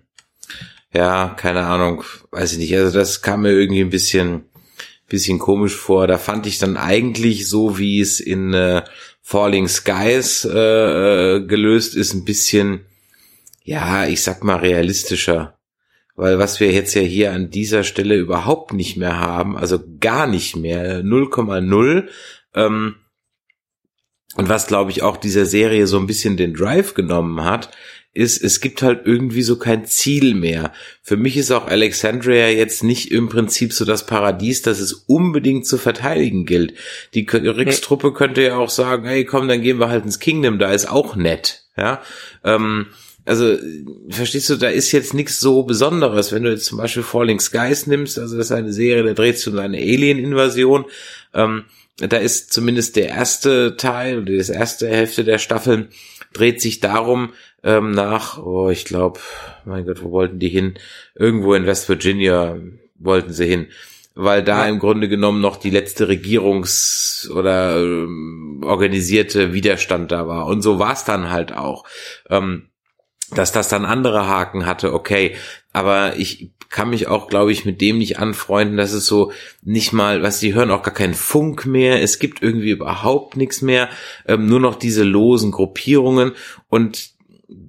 ja, 0.93 1.29
keine 1.31 1.65
Ahnung, 1.65 2.05
weiß 2.31 2.53
ich 2.53 2.59
nicht. 2.59 2.77
Also 2.77 2.99
das 2.99 3.23
kam 3.23 3.41
mir 3.41 3.53
irgendwie 3.53 3.81
ein 3.81 3.89
bisschen, 3.89 4.51
bisschen 5.07 5.39
komisch 5.39 5.75
vor. 5.75 6.07
Da 6.07 6.19
fand 6.19 6.47
ich 6.47 6.59
dann 6.59 6.77
eigentlich 6.77 7.49
so, 7.49 7.79
wie 7.79 8.01
es 8.01 8.21
in 8.21 8.55
äh, 8.55 8.83
Falling 9.23 9.69
Skies 9.69 10.45
äh, 10.45 11.37
äh, 11.37 11.47
gelöst 11.47 11.95
ist, 11.95 12.15
ein 12.15 12.25
bisschen, 12.25 12.87
ja, 13.63 14.07
ich 14.07 14.23
sag 14.23 14.45
mal 14.45 14.57
realistischer. 14.57 15.59
Weil 16.17 16.39
was 16.39 16.61
wir 16.61 16.71
jetzt 16.71 16.95
ja 16.95 17.03
hier 17.03 17.33
an 17.33 17.51
dieser 17.51 17.83
Stelle 17.83 18.17
überhaupt 18.17 18.73
nicht 18.73 18.97
mehr 18.97 19.19
haben, 19.19 19.57
also 19.57 19.81
gar 20.01 20.27
nicht 20.27 20.57
mehr, 20.57 21.03
0,0, 21.03 22.09
ähm, 22.55 22.97
und 24.37 24.49
was 24.49 24.67
glaube 24.67 24.91
ich 24.91 25.03
auch 25.03 25.17
dieser 25.17 25.47
Serie 25.47 25.87
so 25.87 25.99
ein 25.99 26.07
bisschen 26.07 26.37
den 26.37 26.55
Drive 26.55 26.95
genommen 26.95 27.45
hat, 27.45 27.71
ist, 28.15 28.43
es 28.43 28.61
gibt 28.61 28.81
halt 28.81 29.03
irgendwie 29.05 29.43
so 29.43 29.59
kein 29.59 29.85
Ziel 29.85 30.35
mehr. 30.35 30.73
Für 31.03 31.17
mich 31.17 31.37
ist 31.37 31.51
auch 31.51 31.67
Alexandria 31.67 32.49
jetzt 32.49 32.85
nicht 32.85 33.11
im 33.11 33.29
Prinzip 33.29 33.73
so 33.73 33.85
das 33.85 34.07
Paradies, 34.07 34.63
das 34.63 34.79
es 34.79 34.93
unbedingt 34.93 35.67
zu 35.67 35.77
verteidigen 35.77 36.47
gilt. 36.47 36.75
Die 37.15 37.27
Rix-Truppe 37.29 38.13
könnte 38.13 38.43
ja 38.43 38.57
auch 38.57 38.71
sagen, 38.71 39.07
hey 39.07 39.25
komm, 39.25 39.49
dann 39.49 39.63
gehen 39.63 39.81
wir 39.81 39.89
halt 39.89 40.05
ins 40.05 40.21
Kingdom, 40.21 40.61
da 40.61 40.73
ist 40.73 40.89
auch 40.89 41.17
nett. 41.17 41.65
Ja, 41.77 42.03
ähm, 42.45 42.87
also 43.25 43.57
verstehst 44.11 44.51
du, 44.51 44.57
da 44.57 44.69
ist 44.69 44.93
jetzt 44.93 45.13
nichts 45.13 45.41
so 45.41 45.65
Besonderes. 45.65 46.31
Wenn 46.31 46.45
du 46.45 46.51
jetzt 46.51 46.67
zum 46.67 46.79
Beispiel 46.79 47.03
Falling 47.03 47.41
Skies 47.41 47.89
nimmst, 47.89 48.19
also 48.19 48.37
das 48.37 48.47
ist 48.47 48.53
eine 48.53 48.73
Serie, 48.73 49.03
da 49.03 49.13
dreht 49.15 49.39
sich 49.39 49.49
um 49.49 49.59
eine 49.59 49.79
Alien-Invasion. 49.79 50.85
Ähm, 51.33 51.65
da 51.97 52.19
ist 52.19 52.53
zumindest 52.53 52.97
der 52.97 53.09
erste 53.09 53.77
Teil 53.77 54.21
oder 54.21 54.37
das 54.37 54.51
erste 54.51 54.89
Hälfte 54.89 55.25
der 55.25 55.39
Staffeln 55.39 55.89
dreht 56.33 56.61
sich 56.61 56.81
darum 56.81 57.33
ähm, 57.65 57.93
nach, 57.93 58.39
oh, 58.39 58.69
ich 58.69 58.85
glaube, 58.85 59.21
mein 59.65 59.87
Gott, 59.87 60.03
wo 60.05 60.11
wollten 60.11 60.39
die 60.39 60.49
hin? 60.49 60.75
Irgendwo 61.15 61.55
in 61.55 61.67
West 61.67 61.89
Virginia 61.89 62.59
wollten 62.97 63.33
sie 63.33 63.47
hin, 63.47 63.69
weil 64.15 64.45
da 64.45 64.69
im 64.69 64.79
Grunde 64.79 65.09
genommen 65.09 65.41
noch 65.41 65.57
die 65.57 65.71
letzte 65.71 66.07
Regierungs- 66.09 67.31
oder 67.31 67.79
ähm, 67.79 68.63
organisierte 68.65 69.53
Widerstand 69.55 70.13
da 70.13 70.29
war. 70.29 70.47
Und 70.47 70.63
so 70.63 70.79
war 70.79 70.93
es 70.93 71.05
dann 71.05 71.31
halt 71.31 71.53
auch. 71.53 71.85
Ähm, 72.29 72.69
dass 73.31 73.53
das 73.53 73.69
dann 73.69 73.87
andere 73.87 74.29
Haken 74.29 74.67
hatte, 74.67 74.93
okay. 74.93 75.35
Aber 75.73 76.17
ich 76.17 76.53
kann 76.69 76.91
mich 76.91 77.09
auch, 77.09 77.29
glaube 77.29 77.53
ich, 77.53 77.65
mit 77.65 77.81
dem 77.81 77.99
nicht 77.99 78.19
anfreunden, 78.19 78.77
dass 78.77 78.93
es 78.93 79.07
so 79.07 79.33
nicht 79.63 79.93
mal, 79.93 80.23
was 80.23 80.41
die 80.41 80.55
hören 80.55 80.71
auch 80.71 80.83
gar 80.83 80.95
keinen 80.95 81.15
Funk 81.15 81.67
mehr. 81.67 82.03
Es 82.03 82.19
gibt 82.19 82.43
irgendwie 82.43 82.71
überhaupt 82.71 83.37
nichts 83.37 83.63
mehr. 83.63 83.89
Ähm, 84.27 84.47
nur 84.47 84.61
noch 84.61 84.75
diese 84.75 85.05
losen 85.05 85.53
Gruppierungen 85.53 86.33
und 86.69 87.14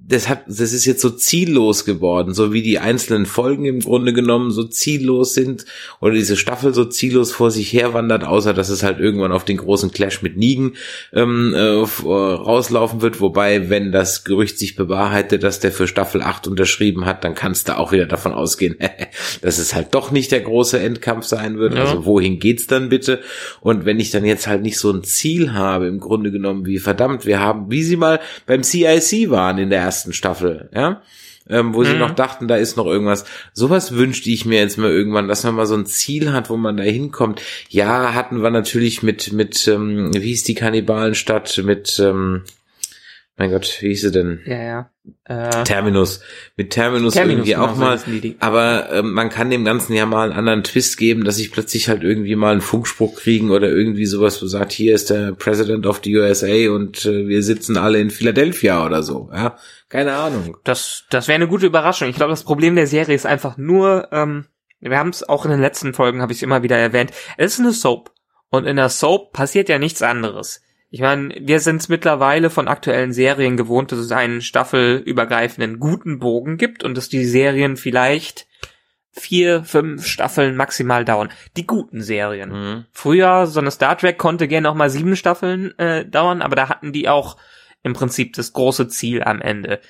das 0.08 0.28
hat, 0.28 0.44
das 0.46 0.72
ist 0.72 0.84
jetzt 0.84 1.00
so 1.00 1.10
ziellos 1.10 1.84
geworden, 1.84 2.32
so 2.32 2.52
wie 2.52 2.62
die 2.62 2.78
einzelnen 2.78 3.26
Folgen 3.26 3.64
im 3.64 3.80
Grunde 3.80 4.12
genommen 4.12 4.50
so 4.52 4.62
ziellos 4.62 5.34
sind 5.34 5.64
oder 6.00 6.14
diese 6.14 6.36
Staffel 6.36 6.72
so 6.74 6.84
ziellos 6.84 7.32
vor 7.32 7.50
sich 7.50 7.72
herwandert, 7.72 8.24
außer 8.24 8.54
dass 8.54 8.68
es 8.68 8.82
halt 8.82 9.00
irgendwann 9.00 9.32
auf 9.32 9.44
den 9.44 9.56
großen 9.56 9.90
Clash 9.90 10.22
mit 10.22 10.36
Nigen 10.36 10.74
ähm, 11.12 11.54
äh, 11.54 11.64
rauslaufen 11.64 13.02
wird. 13.02 13.20
Wobei, 13.20 13.68
wenn 13.68 13.90
das 13.90 14.22
Gerücht 14.24 14.58
sich 14.58 14.76
bewahrheitet, 14.76 15.42
dass 15.42 15.58
der 15.58 15.72
für 15.72 15.88
Staffel 15.88 16.22
8 16.22 16.46
unterschrieben 16.46 17.04
hat, 17.04 17.24
dann 17.24 17.34
kannst 17.34 17.68
du 17.68 17.76
auch 17.76 17.90
wieder 17.90 18.06
davon 18.06 18.32
ausgehen, 18.32 18.76
dass 19.42 19.58
es 19.58 19.74
halt 19.74 19.94
doch 19.94 20.12
nicht 20.12 20.30
der 20.30 20.40
große 20.40 20.78
Endkampf 20.78 21.24
sein 21.24 21.58
wird. 21.58 21.74
Ja. 21.74 21.80
Also 21.80 22.06
wohin 22.06 22.38
geht's 22.38 22.68
dann 22.68 22.90
bitte? 22.90 23.20
Und 23.60 23.84
wenn 23.86 23.98
ich 23.98 24.10
dann 24.10 24.24
jetzt 24.24 24.46
halt 24.46 24.62
nicht 24.62 24.78
so 24.78 24.92
ein 24.92 25.02
Ziel 25.02 25.52
habe, 25.52 25.88
im 25.88 25.98
Grunde 25.98 26.30
genommen, 26.30 26.64
wie 26.64 26.78
verdammt, 26.78 27.26
wir 27.26 27.40
haben, 27.40 27.70
wie 27.70 27.82
sie 27.82 27.96
mal 27.96 28.20
beim 28.46 28.62
CIC 28.62 29.30
waren 29.30 29.58
in 29.58 29.70
der 29.70 29.80
ersten 29.80 29.95
Staffel, 30.12 30.68
ja, 30.74 31.02
ähm, 31.48 31.74
wo 31.74 31.84
sie 31.84 31.92
Mhm. 31.92 32.00
noch 32.00 32.10
dachten, 32.14 32.48
da 32.48 32.56
ist 32.56 32.76
noch 32.76 32.86
irgendwas. 32.86 33.24
Sowas 33.52 33.92
wünschte 33.94 34.30
ich 34.30 34.44
mir 34.46 34.58
jetzt 34.58 34.78
mal 34.78 34.90
irgendwann, 34.90 35.28
dass 35.28 35.44
man 35.44 35.54
mal 35.54 35.66
so 35.66 35.76
ein 35.76 35.86
Ziel 35.86 36.32
hat, 36.32 36.50
wo 36.50 36.56
man 36.56 36.76
da 36.76 36.82
hinkommt. 36.82 37.40
Ja, 37.68 38.14
hatten 38.14 38.42
wir 38.42 38.50
natürlich 38.50 39.02
mit, 39.02 39.32
mit, 39.32 39.68
ähm, 39.68 40.12
wie 40.12 40.20
hieß 40.20 40.42
die 40.44 40.54
Kannibalenstadt, 40.54 41.62
mit, 41.64 41.98
ähm, 42.00 42.42
mein 43.38 43.50
Gott, 43.50 43.78
wie 43.80 43.88
hieß 43.88 44.00
sie 44.00 44.12
denn? 44.12 44.40
Ja, 44.46 44.62
ja. 44.62 44.90
Äh, 45.24 45.64
Terminus. 45.64 46.20
Mit 46.56 46.70
Terminus, 46.70 47.12
Terminus, 47.12 47.46
irgendwie 47.46 47.52
genau, 47.52 47.66
auch 47.66 47.76
mal. 47.76 48.00
Aber 48.40 48.90
ähm, 48.92 49.12
man 49.12 49.28
kann 49.28 49.50
dem 49.50 49.64
Ganzen 49.64 49.92
ja 49.92 50.06
mal 50.06 50.30
einen 50.30 50.38
anderen 50.38 50.64
Twist 50.64 50.96
geben, 50.96 51.24
dass 51.24 51.38
ich 51.38 51.52
plötzlich 51.52 51.90
halt 51.90 52.02
irgendwie 52.02 52.34
mal 52.34 52.52
einen 52.52 52.62
Funkspruch 52.62 53.14
kriegen 53.16 53.50
oder 53.50 53.68
irgendwie 53.68 54.06
sowas, 54.06 54.42
wo 54.42 54.46
sagt, 54.46 54.72
hier 54.72 54.94
ist 54.94 55.10
der 55.10 55.32
President 55.32 55.86
of 55.86 56.00
the 56.02 56.16
USA 56.16 56.70
und 56.70 57.04
äh, 57.04 57.28
wir 57.28 57.42
sitzen 57.42 57.76
alle 57.76 58.00
in 58.00 58.10
Philadelphia 58.10 58.86
oder 58.86 59.02
so. 59.02 59.28
Ja, 59.32 59.58
keine 59.90 60.14
Ahnung. 60.14 60.56
Das, 60.64 61.04
das 61.10 61.28
wäre 61.28 61.36
eine 61.36 61.48
gute 61.48 61.66
Überraschung. 61.66 62.08
Ich 62.08 62.16
glaube, 62.16 62.32
das 62.32 62.44
Problem 62.44 62.74
der 62.74 62.86
Serie 62.86 63.14
ist 63.14 63.26
einfach 63.26 63.58
nur, 63.58 64.08
ähm, 64.12 64.46
wir 64.80 64.98
haben 64.98 65.10
es 65.10 65.28
auch 65.28 65.44
in 65.44 65.50
den 65.50 65.60
letzten 65.60 65.92
Folgen, 65.92 66.22
habe 66.22 66.32
ich 66.32 66.42
immer 66.42 66.62
wieder 66.62 66.78
erwähnt, 66.78 67.12
es 67.36 67.54
ist 67.54 67.60
eine 67.60 67.72
Soap. 67.72 68.12
Und 68.48 68.66
in 68.66 68.76
der 68.76 68.88
Soap 68.88 69.34
passiert 69.34 69.68
ja 69.68 69.78
nichts 69.78 70.00
anderes. 70.00 70.62
Ich 70.90 71.00
meine, 71.00 71.34
wir 71.40 71.60
sind 71.60 71.80
es 71.80 71.88
mittlerweile 71.88 72.48
von 72.48 72.68
aktuellen 72.68 73.12
Serien 73.12 73.56
gewohnt, 73.56 73.92
dass 73.92 73.98
es 73.98 74.12
einen 74.12 74.40
staffelübergreifenden 74.40 75.80
guten 75.80 76.18
Bogen 76.18 76.58
gibt 76.58 76.84
und 76.84 76.96
dass 76.96 77.08
die 77.08 77.24
Serien 77.24 77.76
vielleicht 77.76 78.46
vier, 79.10 79.64
fünf 79.64 80.06
Staffeln 80.06 80.56
maximal 80.56 81.04
dauern. 81.04 81.32
Die 81.56 81.66
guten 81.66 82.02
Serien. 82.02 82.50
Mhm. 82.50 82.84
Früher, 82.92 83.46
so 83.46 83.60
eine 83.60 83.70
Star 83.70 83.96
Trek 83.96 84.18
konnte 84.18 84.46
gerne 84.46 84.70
auch 84.70 84.74
mal 84.74 84.90
sieben 84.90 85.16
Staffeln 85.16 85.76
äh, 85.78 86.04
dauern, 86.04 86.42
aber 86.42 86.54
da 86.54 86.68
hatten 86.68 86.92
die 86.92 87.08
auch 87.08 87.36
im 87.82 87.94
Prinzip 87.94 88.34
das 88.34 88.52
große 88.52 88.88
Ziel 88.88 89.22
am 89.22 89.40
Ende. 89.40 89.80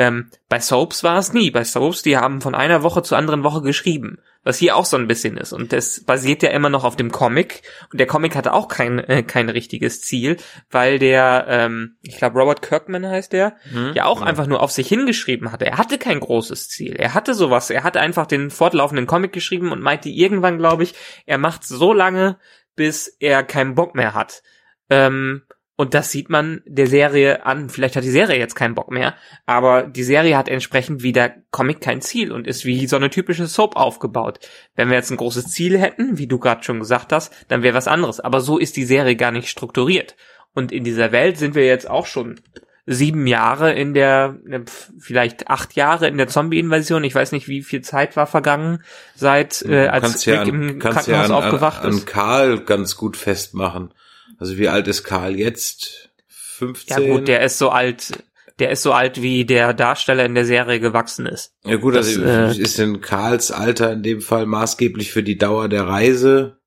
Ähm, 0.00 0.30
bei 0.48 0.60
Soaps 0.60 1.04
war 1.04 1.18
es 1.18 1.34
nie. 1.34 1.50
Bei 1.50 1.62
Soaps, 1.62 2.00
die 2.00 2.16
haben 2.16 2.40
von 2.40 2.54
einer 2.54 2.82
Woche 2.82 3.02
zur 3.02 3.18
anderen 3.18 3.44
Woche 3.44 3.60
geschrieben. 3.60 4.18
Was 4.42 4.56
hier 4.56 4.74
auch 4.74 4.86
so 4.86 4.96
ein 4.96 5.06
bisschen 5.06 5.36
ist. 5.36 5.52
Und 5.52 5.74
das 5.74 6.04
basiert 6.04 6.42
ja 6.42 6.48
immer 6.48 6.70
noch 6.70 6.84
auf 6.84 6.96
dem 6.96 7.12
Comic. 7.12 7.60
Und 7.92 8.00
der 8.00 8.06
Comic 8.06 8.34
hatte 8.34 8.54
auch 8.54 8.68
kein, 8.68 8.98
äh, 8.98 9.22
kein 9.22 9.50
richtiges 9.50 10.00
Ziel, 10.00 10.38
weil 10.70 10.98
der, 10.98 11.44
ähm, 11.50 11.96
ich 12.00 12.16
glaube, 12.16 12.38
Robert 12.40 12.62
Kirkman 12.62 13.06
heißt 13.06 13.34
der, 13.34 13.56
Mhm. 13.70 13.92
ja 13.94 14.06
auch 14.06 14.22
einfach 14.22 14.46
nur 14.46 14.62
auf 14.62 14.70
sich 14.72 14.88
hingeschrieben 14.88 15.52
hatte. 15.52 15.66
Er 15.66 15.76
hatte 15.76 15.98
kein 15.98 16.18
großes 16.20 16.70
Ziel. 16.70 16.96
Er 16.96 17.12
hatte 17.12 17.34
sowas. 17.34 17.68
Er 17.68 17.82
hatte 17.82 18.00
einfach 18.00 18.24
den 18.24 18.48
fortlaufenden 18.48 19.06
Comic 19.06 19.34
geschrieben 19.34 19.70
und 19.70 19.82
meinte 19.82 20.08
irgendwann, 20.08 20.56
glaube 20.56 20.84
ich, 20.84 20.94
er 21.26 21.36
macht 21.36 21.64
so 21.64 21.92
lange, 21.92 22.38
bis 22.74 23.06
er 23.20 23.42
keinen 23.42 23.74
Bock 23.74 23.94
mehr 23.94 24.14
hat. 24.14 24.42
Ähm, 24.88 25.42
und 25.80 25.94
das 25.94 26.10
sieht 26.10 26.28
man 26.28 26.60
der 26.66 26.86
Serie 26.86 27.46
an. 27.46 27.70
Vielleicht 27.70 27.96
hat 27.96 28.04
die 28.04 28.10
Serie 28.10 28.38
jetzt 28.38 28.54
keinen 28.54 28.74
Bock 28.74 28.90
mehr, 28.90 29.14
aber 29.46 29.84
die 29.84 30.02
Serie 30.02 30.36
hat 30.36 30.46
entsprechend 30.46 31.02
wie 31.02 31.12
der 31.12 31.36
Comic 31.52 31.80
kein 31.80 32.02
Ziel 32.02 32.32
und 32.32 32.46
ist 32.46 32.66
wie 32.66 32.86
so 32.86 32.96
eine 32.96 33.08
typische 33.08 33.46
Soap 33.46 33.76
aufgebaut. 33.76 34.40
Wenn 34.76 34.90
wir 34.90 34.96
jetzt 34.96 35.10
ein 35.10 35.16
großes 35.16 35.46
Ziel 35.46 35.78
hätten, 35.78 36.18
wie 36.18 36.26
du 36.26 36.38
gerade 36.38 36.62
schon 36.64 36.80
gesagt 36.80 37.14
hast, 37.14 37.32
dann 37.48 37.62
wäre 37.62 37.74
was 37.74 37.88
anderes. 37.88 38.20
Aber 38.20 38.42
so 38.42 38.58
ist 38.58 38.76
die 38.76 38.84
Serie 38.84 39.16
gar 39.16 39.30
nicht 39.30 39.48
strukturiert. 39.48 40.16
Und 40.52 40.70
in 40.70 40.84
dieser 40.84 41.12
Welt 41.12 41.38
sind 41.38 41.54
wir 41.54 41.64
jetzt 41.64 41.88
auch 41.88 42.04
schon 42.04 42.38
sieben 42.84 43.26
Jahre 43.26 43.72
in 43.72 43.94
der, 43.94 44.36
pf, 44.66 44.92
vielleicht 44.98 45.48
acht 45.48 45.76
Jahre 45.76 46.08
in 46.08 46.18
der 46.18 46.28
Zombie-Invasion. 46.28 47.04
Ich 47.04 47.14
weiß 47.14 47.32
nicht, 47.32 47.48
wie 47.48 47.62
viel 47.62 47.80
Zeit 47.80 48.16
war 48.16 48.26
vergangen, 48.26 48.82
seit 49.14 49.62
äh, 49.62 49.86
als 49.86 50.02
kannst 50.02 50.26
ja 50.26 50.40
Rick 50.42 50.52
an, 50.52 50.68
im 50.68 50.78
kannst 50.78 51.08
ja 51.08 51.14
Krankenhaus 51.14 51.30
an, 51.30 51.36
an, 51.36 51.44
aufgewacht 51.44 51.82
an 51.84 51.90
ist. 51.92 52.06
Karl 52.06 52.60
ganz 52.66 52.96
gut 52.96 53.16
festmachen. 53.16 53.94
Also 54.40 54.58
wie 54.58 54.68
alt 54.68 54.88
ist 54.88 55.04
Karl 55.04 55.38
jetzt? 55.38 56.10
15? 56.28 57.02
Ja 57.02 57.14
gut, 57.14 57.28
der 57.28 57.42
ist 57.42 57.58
so 57.58 57.68
alt, 57.68 58.24
der 58.58 58.70
ist 58.70 58.82
so 58.82 58.92
alt, 58.92 59.22
wie 59.22 59.44
der 59.44 59.74
Darsteller 59.74 60.24
in 60.24 60.34
der 60.34 60.44
Serie 60.44 60.80
gewachsen 60.80 61.26
ist. 61.26 61.52
Ja 61.64 61.76
gut, 61.76 61.94
Das, 61.94 62.08
also 62.08 62.22
äh, 62.22 62.56
ist 62.56 62.78
denn 62.78 63.00
Karls 63.00 63.52
Alter 63.52 63.92
in 63.92 64.02
dem 64.02 64.20
Fall 64.20 64.46
maßgeblich 64.46 65.12
für 65.12 65.22
die 65.22 65.38
Dauer 65.38 65.68
der 65.68 65.86
Reise? 65.86 66.58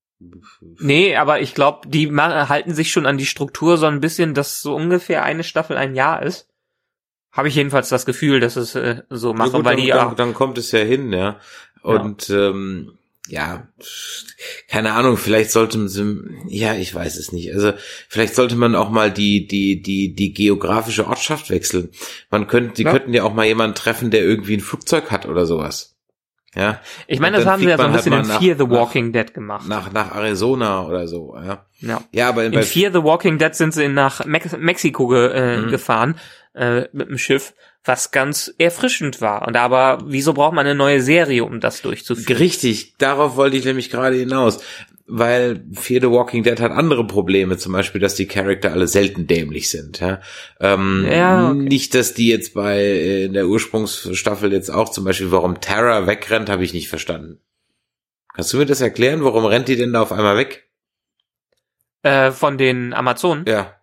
Nee, 0.80 1.16
aber 1.16 1.42
ich 1.42 1.54
glaube, 1.54 1.88
die 1.88 2.10
halten 2.16 2.74
sich 2.74 2.92
schon 2.92 3.06
an 3.06 3.18
die 3.18 3.26
Struktur 3.26 3.78
so 3.78 3.88
ein 3.88 4.00
bisschen, 4.00 4.34
dass 4.34 4.62
so 4.62 4.76
ungefähr 4.76 5.24
eine 5.24 5.44
Staffel 5.44 5.76
ein 5.76 5.96
Jahr 5.96 6.24
ist. 6.24 6.48
Habe 7.32 7.48
ich 7.48 7.56
jedenfalls 7.56 7.90
das 7.90 8.06
Gefühl, 8.06 8.40
dass 8.40 8.56
es 8.56 8.76
äh, 8.76 9.02
so 9.10 9.32
Ja 9.32 9.38
machen, 9.38 9.52
gut, 9.52 9.66
weil 9.66 9.76
dann, 9.76 9.84
die 9.84 9.90
dann, 9.90 10.08
auch, 10.08 10.14
dann 10.14 10.34
kommt 10.34 10.58
es 10.60 10.72
ja 10.72 10.80
hin, 10.80 11.12
ja. 11.12 11.40
Und 11.82 12.30
ähm, 12.30 12.98
ja, 13.28 13.68
keine 14.68 14.92
Ahnung, 14.94 15.16
vielleicht 15.18 15.52
sollte 15.52 15.78
man, 15.78 16.48
ja, 16.50 16.74
ich 16.76 16.94
weiß 16.94 17.16
es 17.18 17.32
nicht. 17.32 17.54
Also 17.54 17.74
vielleicht 18.10 18.36
sollte 18.36 18.56
man 18.56 18.76
auch 18.76 18.90
mal 18.90 19.12
die 19.12 19.48
die 19.48 19.82
die 19.82 20.14
die 20.14 20.34
geografische 20.34 21.08
Ortschaft 21.08 21.50
wechseln. 21.50 21.90
Man 22.30 22.48
könnte, 22.48 22.74
die 22.76 22.84
Ja. 22.84 22.92
könnten 22.92 23.14
ja 23.14 23.24
auch 23.24 23.34
mal 23.34 23.46
jemanden 23.46 23.76
treffen, 23.76 24.12
der 24.12 24.22
irgendwie 24.24 24.56
ein 24.58 24.62
Flugzeug 24.62 25.10
hat 25.12 25.26
oder 25.26 25.46
sowas. 25.46 25.92
Ja, 26.56 26.82
ich 27.08 27.20
meine, 27.20 27.38
das 27.38 27.48
haben 27.48 27.62
sie 27.64 27.68
ja 27.70 27.78
so 27.78 27.84
ein 27.84 27.94
halt 27.94 28.04
bisschen 28.04 28.14
in 28.14 28.28
mal 28.28 28.28
nach- 28.28 28.40
Fear 28.42 28.56
the 28.58 28.64
nach- 28.66 28.70
Walking 28.72 29.12
Dead 29.12 29.34
gemacht. 29.34 29.68
nach 29.68 29.92
nach 29.92 30.14
Arizona 30.16 30.86
oder 30.86 31.08
so. 31.08 31.36
Ja, 31.36 31.66
ja. 31.80 32.04
ja, 32.12 32.30
aber 32.30 32.44
In 32.44 32.52
bei, 32.52 32.62
Fear 32.62 32.92
the 32.92 33.02
Walking 33.04 33.40
Dead 33.40 33.56
sind 33.56 33.74
sie 33.74 33.88
nach 33.88 34.24
Mex 34.26 34.56
Mexiko 34.58 35.08
ge 35.08 35.32
äh, 35.34 35.58
Mhm. 35.62 35.70
gefahren 35.72 36.16
äh, 36.54 36.88
mit 36.94 37.10
dem 37.10 37.18
Schiff, 37.18 37.54
was 37.84 38.12
ganz 38.12 38.54
erfrischend 38.58 39.22
war. 39.22 39.48
Und 39.48 39.58
aber 39.58 40.00
wieso 40.06 40.34
braucht 40.34 40.54
man 40.54 40.66
eine 40.66 40.76
neue 40.76 41.02
Serie, 41.02 41.44
um 41.44 41.60
das 41.60 41.82
durchzuführen? 41.82 42.38
Richtig, 42.38 42.96
darauf 42.98 43.36
wollte 43.36 43.58
ich 43.58 43.66
nämlich 43.66 43.90
gerade 43.90 44.16
hinaus. 44.16 44.64
Weil 45.06 45.66
Fear 45.74 46.00
the 46.00 46.10
Walking 46.10 46.44
Dead 46.44 46.62
hat 46.62 46.72
andere 46.72 47.06
Probleme, 47.06 47.58
zum 47.58 47.74
Beispiel, 47.74 48.00
dass 48.00 48.16
die 48.16 48.26
Charakter 48.26 48.72
alle 48.72 48.88
selten 48.88 49.28
dämlich 49.28 49.70
sind. 49.70 50.00
Ja? 50.00 50.22
Ähm, 50.62 51.06
Ja, 51.12 51.50
okay. 51.52 51.60
Nicht, 51.60 51.94
dass 51.94 52.14
die 52.14 52.30
jetzt 52.30 52.54
bei 52.54 52.78
äh, 52.78 53.26
in 53.26 53.34
der 53.34 53.48
Ursprungsstaffel 53.48 54.54
jetzt 54.54 54.70
auch 54.70 54.88
zum 54.88 55.04
Beispiel, 55.04 55.32
warum 55.32 55.60
Tara 55.60 56.08
wegrennt, 56.08 56.50
habe 56.50 56.64
ich 56.64 56.74
nicht 56.74 56.88
verstanden. 56.88 57.42
Kannst 58.34 58.54
du 58.54 58.58
mir 58.58 58.66
das 58.66 58.80
erklären? 58.80 59.26
Warum 59.26 59.44
rennt 59.46 59.68
die 59.68 59.76
denn 59.76 59.92
da 59.92 60.02
auf 60.02 60.14
einmal 60.14 60.38
weg? 60.38 60.70
Äh, 62.02 62.32
von 62.32 62.58
den 62.58 62.94
Amazonen. 62.94 63.44
Ja. 63.46 63.76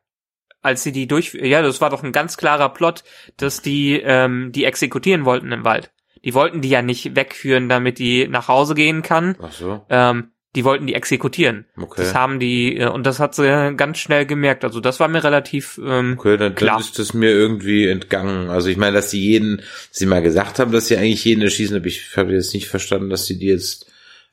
Als 0.62 0.82
sie 0.82 0.92
die 0.92 1.06
durch, 1.06 1.34
ja, 1.34 1.62
das 1.62 1.80
war 1.80 1.90
doch 1.90 2.02
ein 2.02 2.12
ganz 2.12 2.36
klarer 2.36 2.68
Plot, 2.68 3.04
dass 3.36 3.62
die 3.62 4.00
ähm, 4.02 4.52
die 4.52 4.64
exekutieren 4.64 5.24
wollten 5.24 5.52
im 5.52 5.64
Wald. 5.64 5.90
Die 6.24 6.34
wollten 6.34 6.60
die 6.60 6.68
ja 6.68 6.82
nicht 6.82 7.16
wegführen, 7.16 7.68
damit 7.68 7.98
die 7.98 8.28
nach 8.28 8.48
Hause 8.48 8.74
gehen 8.74 9.02
kann. 9.02 9.36
Ach 9.40 9.52
so. 9.52 9.84
Ähm, 9.88 10.32
die 10.56 10.64
wollten 10.64 10.86
die 10.86 10.94
exekutieren. 10.94 11.66
Okay. 11.76 12.02
Das 12.02 12.14
haben 12.14 12.40
die 12.40 12.76
äh, 12.76 12.88
und 12.88 13.06
das 13.06 13.20
hat 13.20 13.34
sie 13.34 13.74
ganz 13.76 13.98
schnell 13.98 14.26
gemerkt. 14.26 14.64
Also 14.64 14.80
das 14.80 14.98
war 14.98 15.08
mir 15.08 15.22
relativ 15.22 15.80
ähm, 15.82 16.16
Okay, 16.18 16.36
dann, 16.36 16.54
Klar. 16.54 16.74
dann 16.74 16.80
ist 16.80 16.98
das 16.98 17.14
mir 17.14 17.30
irgendwie 17.30 17.86
entgangen. 17.86 18.50
Also 18.50 18.68
ich 18.68 18.76
meine, 18.76 18.94
dass 18.94 19.10
sie 19.10 19.20
jeden, 19.20 19.58
dass 19.58 19.66
sie 19.92 20.06
mal 20.06 20.22
gesagt 20.22 20.58
haben, 20.58 20.72
dass 20.72 20.88
sie 20.88 20.96
eigentlich 20.96 21.24
jeden 21.24 21.42
erschießen, 21.42 21.76
aber 21.76 21.86
ich 21.86 22.16
habe 22.16 22.32
jetzt 22.32 22.52
nicht 22.52 22.66
verstanden, 22.66 23.10
dass 23.10 23.26
sie 23.26 23.38
die 23.38 23.46
jetzt 23.46 23.89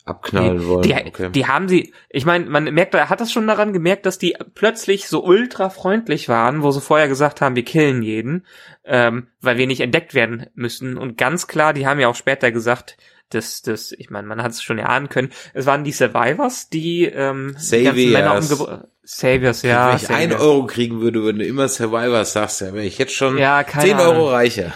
abknallen 0.08 0.66
wollen. 0.68 0.82
Die, 0.84 0.94
okay. 0.94 1.30
die 1.32 1.48
haben 1.48 1.68
sie, 1.68 1.94
ich 2.10 2.26
meine, 2.26 2.46
man 2.46 2.66
merkt, 2.74 2.94
er 2.94 3.10
hat 3.10 3.22
das 3.22 3.32
schon 3.32 3.48
daran 3.48 3.74
gemerkt, 3.74 4.06
dass 4.06 4.18
die 4.18 4.36
plötzlich 4.56 5.08
so 5.08 5.24
ultra 5.24 5.70
freundlich 5.70 6.30
waren, 6.30 6.64
wo 6.64 6.72
sie 6.72 6.82
vorher 6.82 7.08
gesagt 7.08 7.42
haben, 7.42 7.56
wir 7.56 7.66
killen 7.66 8.04
jeden, 8.04 8.46
ähm, 8.86 9.28
weil 9.42 9.58
wir 9.58 9.68
nicht 9.68 9.82
entdeckt 9.82 10.14
werden 10.14 10.48
müssen. 10.54 10.98
Und 10.98 11.18
ganz 11.18 11.48
klar, 11.48 11.74
die 11.74 11.88
haben 11.88 12.00
ja 12.00 12.08
auch 12.08 12.16
später 12.16 12.52
gesagt, 12.52 12.98
dass 13.30 13.62
das, 13.62 13.92
ich 13.92 14.10
meine, 14.10 14.28
man 14.28 14.42
hat 14.42 14.52
es 14.52 14.64
schon 14.64 14.80
erahnen 14.80 15.10
können, 15.10 15.32
es 15.54 15.66
waren 15.66 15.84
die 15.84 15.92
Survivors, 15.92 16.70
die 16.70 17.06
ähm, 17.06 17.56
die 17.72 17.84
ganzen 17.84 18.12
Männer 18.12 18.42
Saviors. 18.42 18.84
Saviors, 19.04 19.62
ja. 19.62 19.90
Wenn 19.90 19.96
ich 19.98 20.10
ein 20.10 20.30
Saviors. 20.30 20.42
Euro 20.42 20.66
kriegen 20.66 21.02
würde, 21.02 21.26
wenn 21.26 21.40
du 21.40 21.46
immer 21.46 21.68
Survivors 21.68 22.34
sagst, 22.34 22.62
ja, 22.62 22.74
wäre 22.74 22.86
ich 22.86 22.98
jetzt 22.98 23.14
schon 23.14 23.38
Ja, 23.38 23.66
10 23.66 24.00
Euro 24.00 24.30
reicher. 24.30 24.74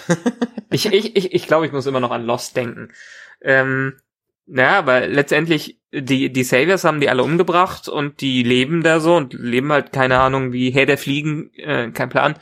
Ich, 0.73 0.85
ich, 0.85 1.17
ich, 1.17 1.33
ich 1.33 1.47
glaube, 1.47 1.65
ich 1.65 1.73
muss 1.73 1.85
immer 1.85 1.99
noch 1.99 2.11
an 2.11 2.23
Lost 2.23 2.55
denken. 2.55 2.93
Ähm, 3.41 3.97
naja, 4.53 4.79
aber 4.79 5.07
letztendlich, 5.07 5.79
die, 5.93 6.31
die 6.31 6.43
Saviors 6.43 6.83
haben 6.83 6.99
die 6.99 7.09
alle 7.09 7.23
umgebracht 7.23 7.87
und 7.87 8.19
die 8.19 8.43
leben 8.43 8.83
da 8.83 8.99
so 8.99 9.15
und 9.15 9.33
leben 9.33 9.71
halt, 9.71 9.93
keine 9.93 10.19
Ahnung, 10.19 10.51
wie 10.51 10.71
Herr 10.71 10.85
der 10.85 10.97
Fliegen, 10.97 11.53
äh, 11.53 11.89
kein 11.91 12.09
Plan. 12.09 12.35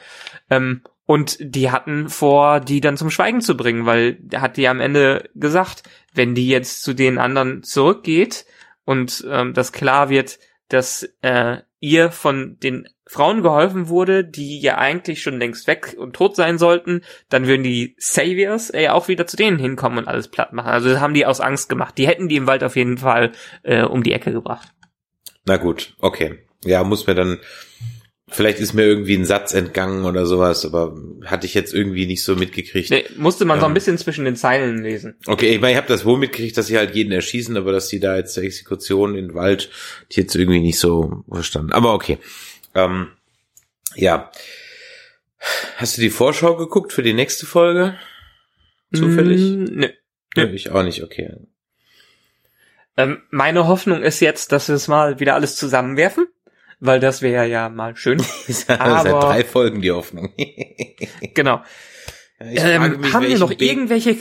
Ähm, 0.50 0.82
und 1.06 1.38
die 1.40 1.70
hatten 1.70 2.10
vor, 2.10 2.62
die 2.62 2.82
dann 2.82 2.98
zum 2.98 3.12
Schweigen 3.12 3.42
zu 3.42 3.56
bringen, 3.56 3.86
weil 3.86 4.18
hat 4.36 4.58
die 4.58 4.68
am 4.68 4.80
Ende 4.80 5.30
gesagt, 5.36 5.84
wenn 6.14 6.34
die 6.34 6.48
jetzt 6.48 6.82
zu 6.82 6.94
den 6.94 7.20
anderen 7.20 7.62
zurückgeht 7.62 8.46
und 8.86 9.24
ähm, 9.30 9.54
das 9.54 9.72
klar 9.72 10.10
wird, 10.10 10.40
dass 10.68 11.04
äh, 11.22 11.58
ihr 11.80 12.12
von 12.12 12.58
den 12.60 12.90
Frauen 13.12 13.42
geholfen 13.42 13.90
wurde, 13.90 14.24
die 14.24 14.60
ja 14.60 14.78
eigentlich 14.78 15.24
schon 15.24 15.40
längst 15.40 15.66
weg 15.66 15.96
und 15.98 16.14
tot 16.16 16.36
sein 16.36 16.60
sollten, 16.60 17.02
dann 17.28 17.48
würden 17.48 17.64
die 17.64 17.96
Saviors 17.98 18.72
äh, 18.72 18.90
auch 18.90 19.08
wieder 19.08 19.26
zu 19.26 19.36
denen 19.36 19.58
hinkommen 19.58 19.98
und 19.98 20.08
alles 20.08 20.28
platt 20.28 20.54
machen. 20.54 20.70
Also 20.70 20.90
das 20.90 21.00
haben 21.00 21.16
die 21.16 21.26
aus 21.26 21.42
Angst 21.42 21.70
gemacht. 21.70 21.98
Die 21.98 22.08
hätten 22.08 22.30
die 22.30 22.36
im 22.36 22.46
Wald 22.46 22.64
auf 22.64 22.76
jeden 22.76 23.00
Fall 23.00 23.32
äh, 23.64 23.82
um 23.82 24.04
die 24.04 24.14
Ecke 24.14 24.32
gebracht. 24.32 24.68
Na 25.44 25.58
gut, 25.58 25.96
okay. 26.00 26.38
Ja, 26.64 26.84
muss 26.84 27.08
mir 27.08 27.16
dann, 27.16 27.40
vielleicht 28.28 28.60
ist 28.60 28.76
mir 28.76 28.84
irgendwie 28.84 29.16
ein 29.16 29.26
Satz 29.26 29.56
entgangen 29.56 30.06
oder 30.06 30.28
sowas, 30.28 30.64
aber 30.64 30.96
hatte 31.26 31.48
ich 31.48 31.56
jetzt 31.56 31.74
irgendwie 31.74 32.06
nicht 32.06 32.24
so 32.24 32.36
mitgekriegt. 32.36 32.92
Nee, 32.92 33.06
musste 33.18 33.44
man 33.46 33.60
so 33.60 33.66
ein 33.66 33.72
Ähm. 33.72 33.74
bisschen 33.74 33.98
zwischen 33.98 34.26
den 34.26 34.36
Zeilen 34.36 34.84
lesen. 34.84 35.16
Okay, 35.26 35.50
ich 35.56 35.60
meine, 35.60 35.72
ich 35.72 35.78
habe 35.78 35.88
das 35.88 36.06
wohl 36.06 36.20
mitgekriegt, 36.20 36.56
dass 36.56 36.68
sie 36.68 36.78
halt 36.78 36.94
jeden 36.94 37.12
erschießen, 37.12 37.58
aber 37.58 37.72
dass 37.72 37.90
sie 37.90 38.00
da 38.00 38.18
jetzt 38.18 38.36
zur 38.36 38.44
Exekution 38.44 39.16
in 39.16 39.30
den 39.30 39.34
Wald, 39.34 39.72
die 40.12 40.20
jetzt 40.22 40.36
irgendwie 40.36 40.60
nicht 40.60 40.78
so 40.78 41.24
verstanden. 41.28 41.72
Aber 41.72 41.96
okay. 41.96 42.20
Ähm, 42.76 43.12
ja. 43.96 44.32
Hast 45.78 45.98
du 45.98 46.02
die 46.02 46.10
Vorschau 46.10 46.56
geguckt 46.58 46.92
für 46.94 47.04
die 47.04 47.14
nächste 47.14 47.46
Folge? 47.46 47.98
Zufällig? 48.94 49.42
Mm, 49.42 49.64
nö. 49.80 49.90
Nö, 50.36 50.46
ich 50.54 50.70
auch 50.72 50.84
nicht, 50.84 51.04
okay. 51.04 51.34
Ähm, 52.98 53.22
meine 53.32 53.68
Hoffnung 53.68 54.02
ist 54.02 54.20
jetzt, 54.20 54.52
dass 54.52 54.68
wir 54.68 54.76
es 54.76 54.88
mal 54.88 55.20
wieder 55.20 55.36
alles 55.36 55.56
zusammenwerfen, 55.56 56.28
weil 56.80 57.00
das 57.00 57.22
wäre 57.22 57.48
ja 57.48 57.70
mal 57.70 57.96
schön. 57.96 58.22
Aber- 58.68 59.02
seit 59.02 59.24
drei 59.24 59.44
Folgen 59.44 59.82
die 59.82 59.92
Hoffnung. 59.92 60.34
genau. 61.34 61.64
Ich 62.52 62.60
Ähm, 62.62 62.82
frage 62.82 62.98
mich, 62.98 63.14
haben 63.14 63.28
wir 63.28 63.38
noch 63.38 63.52
irgendwelche, 63.52 64.16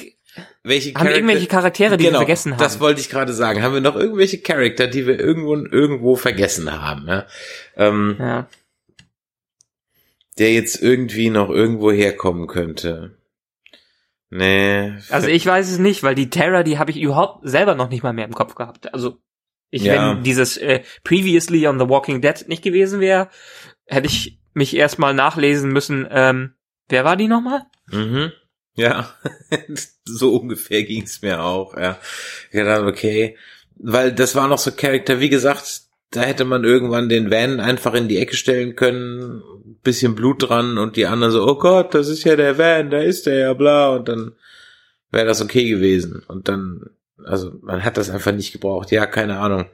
welche 0.62 0.94
haben 0.94 1.07
wir 1.09 1.14
irgendwelche 1.14 1.46
Charaktere, 1.46 1.96
die 1.96 2.05
genau, 2.05 2.16
wir 2.16 2.27
vergessen 2.27 2.53
haben? 2.53 2.59
Das 2.59 2.81
wollte 2.81 3.01
ich 3.01 3.09
gerade 3.09 3.33
sagen. 3.33 3.62
Haben 3.62 3.74
wir 3.74 3.81
noch 3.81 3.96
irgendwelche 3.96 4.38
Charakter, 4.40 4.87
die 4.87 5.07
wir 5.07 5.18
irgendwo 5.18 5.55
irgendwo 5.57 6.16
vergessen 6.16 6.70
haben? 6.70 7.07
Ja? 7.09 7.27
Ähm, 7.77 8.16
ja. 8.18 8.48
der 10.38 10.53
jetzt 10.53 10.83
irgendwie 10.83 11.31
noch 11.31 11.51
irgendwo 11.51 11.90
herkommen 11.90 12.46
könnte. 12.46 13.18
Nee. 14.31 14.92
Also 15.11 15.29
ich 15.29 15.46
weiß 15.46 15.70
es 15.70 15.79
nicht, 15.79 16.03
weil 16.03 16.14
die 16.14 16.31
Terror, 16.31 16.62
die 16.62 16.79
habe 16.79 16.90
ich 16.90 17.01
überhaupt 17.01 17.48
selber 17.48 17.74
noch 17.74 17.88
nicht 17.88 18.03
mal 18.03 18.12
mehr 18.12 18.27
im 18.27 18.35
Kopf 18.35 18.55
gehabt. 18.55 18.92
Also 18.92 19.18
ich, 19.70 19.83
Ja. 19.83 20.16
wenn 20.16 20.22
dieses 20.22 20.57
äh, 20.57 20.83
Previously 21.05 21.66
on 21.66 21.79
the 21.79 21.88
Walking 21.88 22.20
Dead 22.20 22.44
nicht 22.46 22.62
gewesen 22.62 23.01
wäre, 23.01 23.29
hätte 23.87 24.07
ich 24.07 24.38
mich 24.55 24.77
erstmal 24.77 25.14
nachlesen 25.14 25.72
müssen. 25.72 26.07
Ähm, 26.11 26.55
wer 26.88 27.05
war 27.05 27.16
die 27.16 27.29
nochmal? 27.29 27.62
mhm. 27.90 28.33
Ja, 28.78 29.12
so 30.04 30.36
ungefähr 30.36 30.84
ging's 30.84 31.20
mir 31.20 31.42
auch, 31.42 31.76
ja. 31.76 31.98
Ich 32.52 32.60
dachte, 32.60 32.86
okay, 32.86 33.36
weil 33.74 34.12
das 34.12 34.36
war 34.36 34.46
noch 34.46 34.58
so 34.58 34.70
Charakter, 34.70 35.18
wie 35.18 35.28
gesagt, 35.28 35.82
da 36.12 36.20
hätte 36.20 36.44
man 36.44 36.62
irgendwann 36.62 37.08
den 37.08 37.28
Van 37.28 37.58
einfach 37.58 37.94
in 37.94 38.06
die 38.06 38.18
Ecke 38.18 38.36
stellen 38.36 38.76
können, 38.76 39.42
bisschen 39.82 40.14
Blut 40.14 40.48
dran 40.48 40.78
und 40.78 40.94
die 40.94 41.06
anderen 41.06 41.32
so, 41.32 41.44
oh 41.44 41.58
Gott, 41.58 41.92
das 41.92 42.06
ist 42.06 42.22
ja 42.22 42.36
der 42.36 42.56
Van, 42.56 42.90
da 42.90 43.00
ist 43.00 43.26
der 43.26 43.38
ja, 43.38 43.52
bla, 43.52 43.88
und 43.88 44.08
dann 44.08 44.36
wäre 45.10 45.26
das 45.26 45.42
okay 45.42 45.68
gewesen. 45.68 46.22
Und 46.28 46.48
dann, 46.48 46.90
also 47.24 47.52
man 47.62 47.84
hat 47.84 47.96
das 47.96 48.10
einfach 48.10 48.32
nicht 48.32 48.52
gebraucht. 48.52 48.92
Ja, 48.92 49.06
keine 49.06 49.40
Ahnung. 49.40 49.66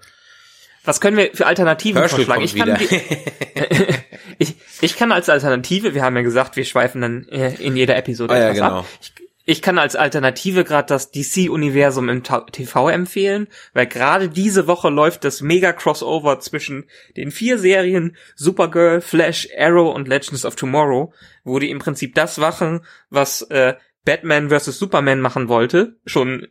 Was 0.85 1.03
können 1.03 1.19
wir 1.19 1.31
für 1.35 1.47
Alternativen 1.47 2.01
Herschel 2.01 2.25
vorschlagen? 2.25 2.43
Ich 2.43 2.57
kann, 2.57 2.81
wieder. 2.81 3.95
ich, 4.39 4.57
ich 4.81 4.97
kann 4.97 5.13
als 5.13 5.29
Alternative, 5.29 5.95
wir 5.95 6.03
haben 6.03 6.17
ja 6.17 6.23
gesagt, 6.23 6.57
wir 6.57 6.65
schweifen 6.65 7.01
dann 7.01 7.29
äh, 7.29 7.55
in 7.55 7.77
jeder 7.77 7.97
Episode 7.97 8.35
Ah 8.35 8.39
ja, 8.39 8.45
etwas 8.45 8.57
genau. 8.57 8.79
ab. 8.81 8.87
Ich, 9.01 9.13
ich 9.47 9.61
kann 9.61 9.79
als 9.79 9.95
Alternative 9.95 10.65
gerade 10.65 10.89
das 10.89 11.11
DC-Universum 11.11 12.09
im 12.09 12.23
TV 12.23 12.89
empfehlen, 12.89 13.49
weil 13.75 13.87
gerade 13.87 14.31
diese 14.31 14.67
Woche 14.67 14.89
läuft 14.89 15.25
das 15.25 15.43
Mega-Crossover 15.43 16.41
zwischen 16.41 16.85
den 17.17 17.31
vier 17.31 17.59
Serien 17.59 18.17
Supergirl, 18.37 19.03
Flash, 19.03 19.49
Arrow 19.59 19.95
und 19.95 20.09
Legends 20.09 20.47
of 20.47 20.57
Tomorrow, 20.57 21.13
wo 21.45 21.59
die 21.59 21.71
im 21.71 21.79
Prinzip 21.79 22.15
das 22.15 22.39
machen, 22.39 22.87
was 23.11 23.43
äh, 23.43 23.75
Batman 24.07 24.49
vs. 24.49 24.79
Superman 24.79 25.21
machen 25.21 25.49
wollte, 25.49 25.99
schon 26.07 26.49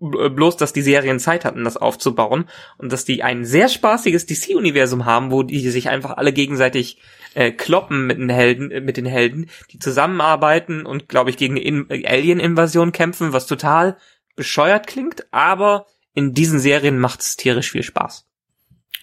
bloß, 0.00 0.56
dass 0.56 0.72
die 0.72 0.82
Serien 0.82 1.18
Zeit 1.18 1.44
hatten, 1.44 1.64
das 1.64 1.76
aufzubauen 1.76 2.46
und 2.78 2.92
dass 2.92 3.04
die 3.04 3.22
ein 3.22 3.44
sehr 3.44 3.68
spaßiges 3.68 4.26
DC-Universum 4.26 5.04
haben, 5.04 5.30
wo 5.30 5.42
die 5.42 5.68
sich 5.70 5.88
einfach 5.88 6.16
alle 6.16 6.32
gegenseitig 6.32 6.98
äh, 7.34 7.50
kloppen 7.50 8.06
mit 8.06 8.18
den 8.18 8.30
Helden, 8.30 8.70
äh, 8.70 8.80
mit 8.80 8.96
den 8.96 9.06
Helden, 9.06 9.50
die 9.70 9.78
zusammenarbeiten 9.78 10.86
und, 10.86 11.08
glaube 11.08 11.30
ich, 11.30 11.36
gegen 11.36 11.58
eine 11.58 11.86
äh, 11.90 12.06
Alien-Invasion 12.06 12.92
kämpfen, 12.92 13.32
was 13.32 13.46
total 13.46 13.96
bescheuert 14.36 14.86
klingt, 14.86 15.26
aber 15.32 15.86
in 16.14 16.32
diesen 16.32 16.58
Serien 16.58 16.98
macht 16.98 17.20
es 17.20 17.36
tierisch 17.36 17.72
viel 17.72 17.82
Spaß. 17.82 18.26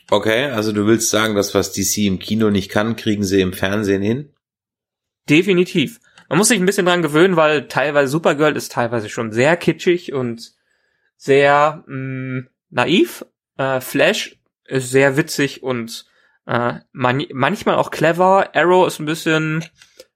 Okay, 0.09 0.45
also 0.45 0.71
du 0.73 0.87
willst 0.87 1.09
sagen, 1.09 1.35
das, 1.35 1.53
was 1.53 1.71
DC 1.71 1.99
im 1.99 2.19
Kino 2.19 2.49
nicht 2.49 2.69
kann, 2.69 2.95
kriegen 2.95 3.23
sie 3.23 3.41
im 3.41 3.53
Fernsehen 3.53 4.01
hin? 4.01 4.33
Definitiv. 5.29 5.99
Man 6.27 6.37
muss 6.37 6.47
sich 6.47 6.59
ein 6.59 6.65
bisschen 6.65 6.85
dran 6.85 7.01
gewöhnen, 7.01 7.35
weil 7.35 7.67
teilweise 7.67 8.11
Supergirl 8.11 8.55
ist 8.55 8.71
teilweise 8.71 9.09
schon 9.09 9.31
sehr 9.31 9.57
kitschig 9.57 10.13
und 10.13 10.53
sehr 11.21 11.83
mh, 11.85 12.47
naiv. 12.71 13.25
Äh, 13.57 13.79
Flash 13.79 14.39
ist 14.65 14.89
sehr 14.89 15.17
witzig 15.17 15.61
und 15.61 16.07
äh, 16.47 16.79
man, 16.93 17.23
manchmal 17.31 17.75
auch 17.75 17.91
clever. 17.91 18.55
Arrow 18.55 18.87
ist 18.87 18.99
ein 18.99 19.05
bisschen, 19.05 19.63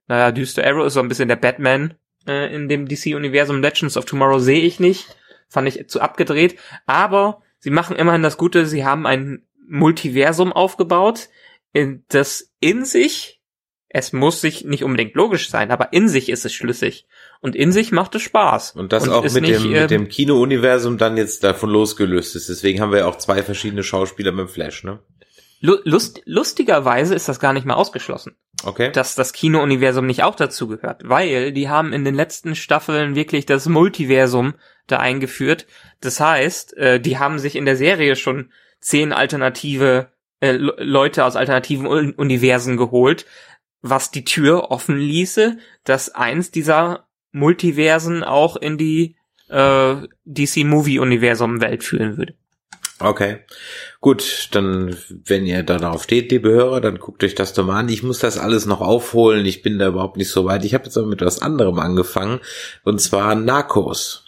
naja, 0.08 0.32
düster. 0.32 0.66
Arrow 0.66 0.84
ist 0.84 0.94
so 0.94 1.00
ein 1.00 1.06
bisschen 1.06 1.28
der 1.28 1.36
Batman 1.36 1.94
äh, 2.26 2.52
in 2.52 2.68
dem 2.68 2.88
DC-Universum. 2.88 3.62
Legends 3.62 3.96
of 3.96 4.04
Tomorrow 4.04 4.40
sehe 4.40 4.62
ich 4.62 4.80
nicht. 4.80 5.16
Fand 5.48 5.68
ich 5.68 5.88
zu 5.88 6.00
abgedreht. 6.00 6.58
Aber 6.86 7.40
sie 7.60 7.70
machen 7.70 7.94
immerhin 7.94 8.24
das 8.24 8.36
Gute. 8.36 8.66
Sie 8.66 8.84
haben 8.84 9.06
ein 9.06 9.46
Multiversum 9.68 10.52
aufgebaut, 10.52 11.28
in 11.72 12.04
das 12.08 12.52
in 12.58 12.84
sich 12.84 13.35
es 13.88 14.12
muss 14.12 14.40
sich 14.40 14.64
nicht 14.64 14.84
unbedingt 14.84 15.14
logisch 15.14 15.48
sein, 15.48 15.70
aber 15.70 15.92
in 15.92 16.08
sich 16.08 16.28
ist 16.28 16.44
es 16.44 16.52
schlüssig. 16.52 17.06
Und 17.40 17.54
in 17.54 17.70
sich 17.72 17.92
macht 17.92 18.14
es 18.14 18.22
Spaß. 18.22 18.72
Und 18.72 18.92
das 18.92 19.08
auch 19.08 19.24
ist 19.24 19.34
mit 19.34 19.42
nicht, 19.44 19.60
dem, 19.64 19.74
ähm, 19.74 19.80
mit 19.82 19.90
dem 19.90 20.08
Kino-Universum 20.08 20.98
dann 20.98 21.16
jetzt 21.16 21.44
davon 21.44 21.70
losgelöst 21.70 22.34
ist. 22.36 22.48
Deswegen 22.48 22.80
haben 22.80 22.90
wir 22.92 23.00
ja 23.00 23.06
auch 23.06 23.18
zwei 23.18 23.42
verschiedene 23.42 23.82
Schauspieler 23.82 24.32
mit 24.32 24.50
Flash, 24.50 24.84
ne? 24.84 24.98
Lu- 25.60 25.78
Lust, 25.84 26.20
lustigerweise 26.26 27.14
ist 27.14 27.28
das 27.28 27.40
gar 27.40 27.54
nicht 27.54 27.64
mehr 27.64 27.78
ausgeschlossen, 27.78 28.36
Okay. 28.64 28.92
dass 28.92 29.14
das 29.14 29.32
Kino-Universum 29.32 30.04
nicht 30.04 30.22
auch 30.22 30.34
dazu 30.34 30.68
gehört, 30.68 31.08
weil 31.08 31.52
die 31.52 31.68
haben 31.70 31.94
in 31.94 32.04
den 32.04 32.14
letzten 32.14 32.54
Staffeln 32.54 33.14
wirklich 33.14 33.46
das 33.46 33.66
Multiversum 33.66 34.54
da 34.86 34.98
eingeführt. 34.98 35.66
Das 36.02 36.20
heißt, 36.20 36.76
äh, 36.76 37.00
die 37.00 37.18
haben 37.18 37.38
sich 37.38 37.56
in 37.56 37.64
der 37.64 37.76
Serie 37.76 38.16
schon 38.16 38.52
zehn 38.80 39.12
alternative 39.14 40.08
äh, 40.40 40.52
Le- 40.52 40.76
Leute 40.78 41.24
aus 41.24 41.36
alternativen 41.36 41.86
Un- 41.86 42.12
Universen 42.14 42.76
geholt, 42.76 43.24
was 43.90 44.10
die 44.10 44.24
Tür 44.24 44.70
offen 44.70 44.98
ließe, 44.98 45.58
dass 45.84 46.14
eins 46.14 46.50
dieser 46.50 47.06
Multiversen 47.32 48.24
auch 48.24 48.56
in 48.56 48.78
die 48.78 49.16
äh, 49.48 49.96
DC-Movie-Universum-Welt 50.24 51.84
führen 51.84 52.16
würde. 52.16 52.34
Okay. 52.98 53.40
Gut, 54.00 54.48
dann, 54.52 54.96
wenn 55.26 55.44
ihr 55.44 55.62
da 55.62 55.76
drauf 55.76 56.04
steht, 56.04 56.30
liebe 56.30 56.48
Hörer, 56.48 56.80
dann 56.80 56.98
guckt 56.98 57.22
euch 57.24 57.34
das 57.34 57.52
doch 57.52 57.66
mal 57.66 57.78
an. 57.78 57.88
Ich 57.90 58.02
muss 58.02 58.20
das 58.20 58.38
alles 58.38 58.64
noch 58.64 58.80
aufholen. 58.80 59.44
Ich 59.44 59.62
bin 59.62 59.78
da 59.78 59.88
überhaupt 59.88 60.16
nicht 60.16 60.30
so 60.30 60.46
weit. 60.46 60.64
Ich 60.64 60.72
habe 60.72 60.84
jetzt 60.84 60.96
aber 60.96 61.06
mit 61.06 61.20
was 61.20 61.42
anderem 61.42 61.78
angefangen. 61.78 62.40
Und 62.84 63.00
zwar 63.00 63.34
Narcos. 63.34 64.24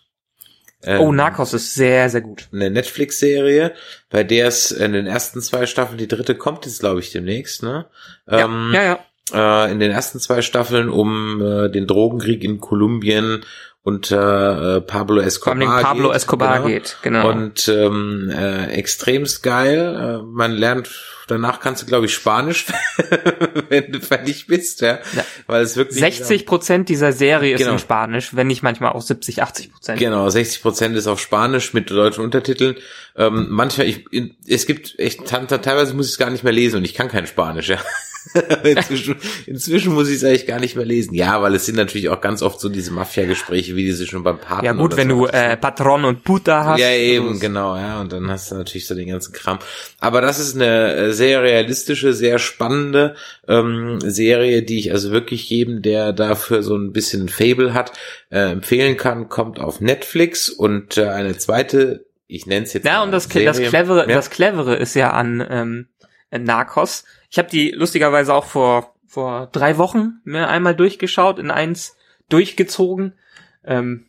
Ähm, 0.82 1.00
Oh, 1.00 1.12
Narcos 1.12 1.54
ist 1.54 1.74
sehr, 1.74 2.10
sehr 2.10 2.20
gut. 2.20 2.48
Eine 2.52 2.70
Netflix-Serie, 2.70 3.74
bei 4.10 4.22
der 4.22 4.48
es 4.48 4.70
in 4.70 4.92
den 4.92 5.06
ersten 5.06 5.40
zwei 5.40 5.66
Staffeln, 5.66 5.98
die 5.98 6.08
dritte 6.08 6.34
kommt 6.34 6.66
jetzt, 6.66 6.80
glaube 6.80 7.00
ich, 7.00 7.10
demnächst, 7.10 7.62
ne? 7.62 7.86
Ähm, 8.28 8.70
ja, 8.74 8.84
ja. 8.84 8.98
Äh, 9.32 9.70
in 9.70 9.80
den 9.80 9.90
ersten 9.90 10.20
zwei 10.20 10.42
Staffeln 10.42 10.88
um 10.88 11.40
äh, 11.40 11.68
den 11.70 11.86
Drogenkrieg 11.86 12.44
in 12.44 12.60
Kolumbien 12.60 13.44
unter 13.82 14.76
äh, 14.76 14.80
Pablo 14.82 15.20
Escobar 15.20 15.82
Pablo 15.82 16.08
geht, 16.08 16.16
Escobar 16.16 16.56
genau. 16.56 16.66
geht, 16.68 16.96
genau. 17.00 17.30
Und 17.30 17.68
ähm, 17.68 18.30
äh, 18.30 18.66
extremst 18.72 19.42
geil. 19.42 20.20
Äh, 20.20 20.26
man 20.26 20.52
lernt, 20.52 20.90
danach 21.26 21.60
kannst 21.60 21.82
du, 21.82 21.86
glaube 21.86 22.04
ich, 22.04 22.12
Spanisch, 22.12 22.66
wenn 23.70 23.90
du 23.92 24.00
fertig 24.00 24.46
bist, 24.46 24.82
ja. 24.82 24.98
Ja. 25.14 25.24
Weil 25.46 25.62
es 25.62 25.76
wirklich 25.76 26.00
60 26.00 26.44
Prozent 26.44 26.90
dieser 26.90 27.12
Serie 27.12 27.54
ist 27.54 27.60
Genau. 27.60 27.72
in 27.72 27.78
Spanisch, 27.78 28.36
wenn 28.36 28.48
nicht 28.48 28.62
manchmal 28.62 28.92
auch 28.92 29.00
70, 29.00 29.42
80 29.42 29.72
Prozent. 29.72 29.98
Genau, 29.98 30.28
60 30.28 30.60
Prozent 30.60 30.94
ist 30.94 31.06
auf 31.06 31.18
Spanisch 31.18 31.72
mit 31.72 31.90
deutschen 31.90 32.24
Untertiteln. 32.24 32.76
Ähm, 33.16 33.46
manchmal, 33.48 33.86
ich, 33.86 34.04
in, 34.12 34.36
es 34.46 34.66
gibt 34.66 34.98
echt, 34.98 35.24
teilweise 35.26 35.94
muss 35.94 36.06
ich 36.06 36.12
es 36.12 36.18
gar 36.18 36.28
nicht 36.28 36.44
mehr 36.44 36.52
lesen 36.52 36.76
und 36.76 36.84
ich 36.84 36.92
kann 36.92 37.08
kein 37.08 37.26
Spanisch, 37.26 37.70
ja. 37.70 37.78
inzwischen, 38.64 39.16
inzwischen 39.46 39.94
muss 39.94 40.08
ich 40.08 40.16
es 40.16 40.24
eigentlich 40.24 40.46
gar 40.46 40.60
nicht 40.60 40.76
mehr 40.76 40.84
lesen. 40.84 41.14
Ja, 41.14 41.40
weil 41.42 41.54
es 41.54 41.66
sind 41.66 41.76
natürlich 41.76 42.08
auch 42.08 42.20
ganz 42.20 42.42
oft 42.42 42.60
so 42.60 42.68
diese 42.68 42.92
Mafia-Gespräche, 42.92 43.76
wie 43.76 43.84
diese 43.84 44.06
schon 44.06 44.22
beim 44.22 44.38
Paten 44.38 44.64
Ja 44.64 44.72
gut, 44.72 44.96
wenn 44.96 45.08
so 45.10 45.26
du 45.26 45.26
äh, 45.26 45.56
Patron 45.56 46.04
und 46.04 46.24
Puta 46.24 46.64
hast. 46.64 46.80
Ja, 46.80 46.90
eben, 46.90 47.28
also, 47.28 47.40
genau, 47.40 47.76
ja. 47.76 48.00
Und 48.00 48.12
dann 48.12 48.30
hast 48.30 48.50
du 48.50 48.56
natürlich 48.56 48.86
so 48.86 48.94
den 48.94 49.08
ganzen 49.08 49.32
Kram. 49.32 49.58
Aber 50.00 50.20
das 50.20 50.38
ist 50.38 50.54
eine 50.54 50.94
äh, 50.94 51.12
sehr 51.12 51.42
realistische, 51.42 52.12
sehr 52.12 52.38
spannende 52.38 53.14
ähm, 53.46 53.98
Serie, 54.00 54.62
die 54.62 54.78
ich 54.78 54.92
also 54.92 55.10
wirklich 55.10 55.48
jedem, 55.50 55.82
der 55.82 56.12
dafür 56.12 56.62
so 56.62 56.76
ein 56.76 56.92
bisschen 56.92 57.28
Fable 57.28 57.74
hat, 57.74 57.92
äh, 58.30 58.52
empfehlen 58.52 58.96
kann. 58.96 59.28
Kommt 59.28 59.58
auf 59.60 59.80
Netflix 59.80 60.48
und 60.48 60.96
äh, 60.98 61.08
eine 61.08 61.36
zweite, 61.38 62.06
ich 62.26 62.46
nenne 62.46 62.64
es 62.66 62.72
jetzt 62.72 62.84
Ja, 62.84 63.02
und 63.02 63.12
das, 63.12 63.24
Serie. 63.24 63.46
das 63.46 63.58
clevere, 63.58 64.08
Ja. 64.08 64.14
das 64.16 64.30
clevere 64.30 64.76
ist 64.76 64.94
ja 64.94 65.10
an 65.10 65.44
ähm, 65.50 65.86
Narcos. 66.30 67.04
Ich 67.30 67.38
habe 67.38 67.48
die 67.48 67.70
lustigerweise 67.70 68.34
auch 68.34 68.44
vor 68.44 68.94
vor 69.06 69.48
drei 69.52 69.78
Wochen 69.78 70.20
mir 70.24 70.48
einmal 70.48 70.76
durchgeschaut, 70.76 71.38
in 71.38 71.50
eins 71.50 71.96
durchgezogen. 72.28 73.14
Ähm, 73.64 74.04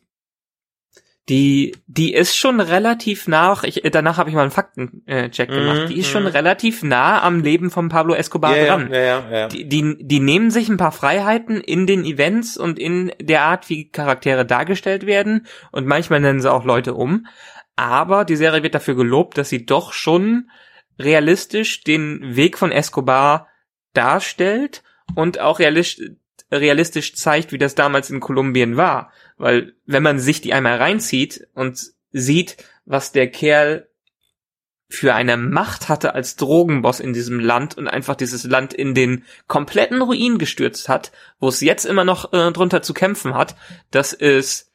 die 1.30 1.78
die 1.86 2.14
ist 2.14 2.36
schon 2.36 2.60
relativ 2.60 3.28
nach. 3.28 3.64
Ich, 3.64 3.82
danach 3.92 4.18
habe 4.18 4.30
ich 4.30 4.36
mal 4.36 4.42
einen 4.42 4.52
Faktencheck 4.52 5.08
äh, 5.08 5.30
Check 5.30 5.50
Mhm, 5.50 5.54
gemacht. 5.54 5.90
Die 5.90 6.00
ist 6.00 6.10
schon 6.10 6.24
mhm. 6.24 6.30
relativ 6.30 6.84
nah 6.84 7.22
am 7.22 7.42
Leben 7.42 7.70
von 7.70 7.88
Pablo 7.88 8.16
Escobar 8.16 8.58
ja, 8.58 8.66
dran. 8.66 8.92
ja, 8.92 9.00
ja, 9.00 9.24
ja. 9.32 9.48
die, 9.48 9.70
die, 9.70 9.98
die 10.00 10.20
nehmen 10.20 10.50
sich 10.50 10.70
ein 10.70 10.78
paar 10.78 10.92
Freiheiten 10.92 11.62
in 11.62 11.86
den 11.86 12.04
Events 12.04 12.58
und 12.58 12.80
in 12.80 13.12
der 13.22 13.44
Art, 13.44 13.70
wie 13.70 13.90
Charaktere 13.90 14.46
dargestellt 14.46 15.06
werden. 15.06 15.46
Und 15.72 15.86
manchmal 15.86 16.20
nennen 16.20 16.42
sie 16.42 16.52
auch 16.52 16.66
Leute 16.66 16.96
um. 16.96 17.28
Aber 17.76 18.26
die 18.26 18.36
Serie 18.36 18.64
wird 18.64 18.76
dafür 18.76 18.96
gelobt, 18.96 19.38
dass 19.38 19.50
sie 19.50 19.66
doch 19.66 19.94
schon 19.94 20.50
realistisch 21.00 21.84
den 21.84 22.36
Weg 22.36 22.58
von 22.58 22.72
Escobar 22.72 23.48
darstellt 23.94 24.84
und 25.16 25.40
auch 25.40 25.60
realistisch, 25.60 26.12
realistisch 26.52 27.16
zeigt, 27.16 27.52
wie 27.52 27.58
das 27.58 27.76
damals 27.76 28.10
in 28.10 28.20
Kolumbien 28.20 28.78
war. 28.78 29.12
Weil 29.38 29.74
wenn 29.86 30.04
man 30.04 30.20
sich 30.20 30.42
die 30.42 30.54
einmal 30.54 30.78
reinzieht 30.78 31.48
und 31.54 31.80
sieht, 32.12 32.58
was 32.86 33.12
der 33.12 33.30
Kerl 33.30 33.88
für 34.92 35.14
eine 35.14 35.38
Macht 35.38 35.88
hatte 35.88 36.16
als 36.16 36.36
Drogenboss 36.36 37.00
in 37.00 37.14
diesem 37.14 37.40
Land 37.40 37.78
und 37.78 37.88
einfach 37.88 38.16
dieses 38.16 38.44
Land 38.44 38.74
in 38.74 38.96
den 38.96 39.24
kompletten 39.48 40.02
Ruin 40.02 40.40
gestürzt 40.40 40.90
hat, 40.90 41.12
wo 41.40 41.48
es 41.48 41.62
jetzt 41.62 41.86
immer 41.86 42.04
noch 42.04 42.34
äh, 42.34 42.52
drunter 42.52 42.82
zu 42.82 42.96
kämpfen 42.96 43.36
hat, 43.36 43.56
das 43.92 44.14
ist 44.14 44.69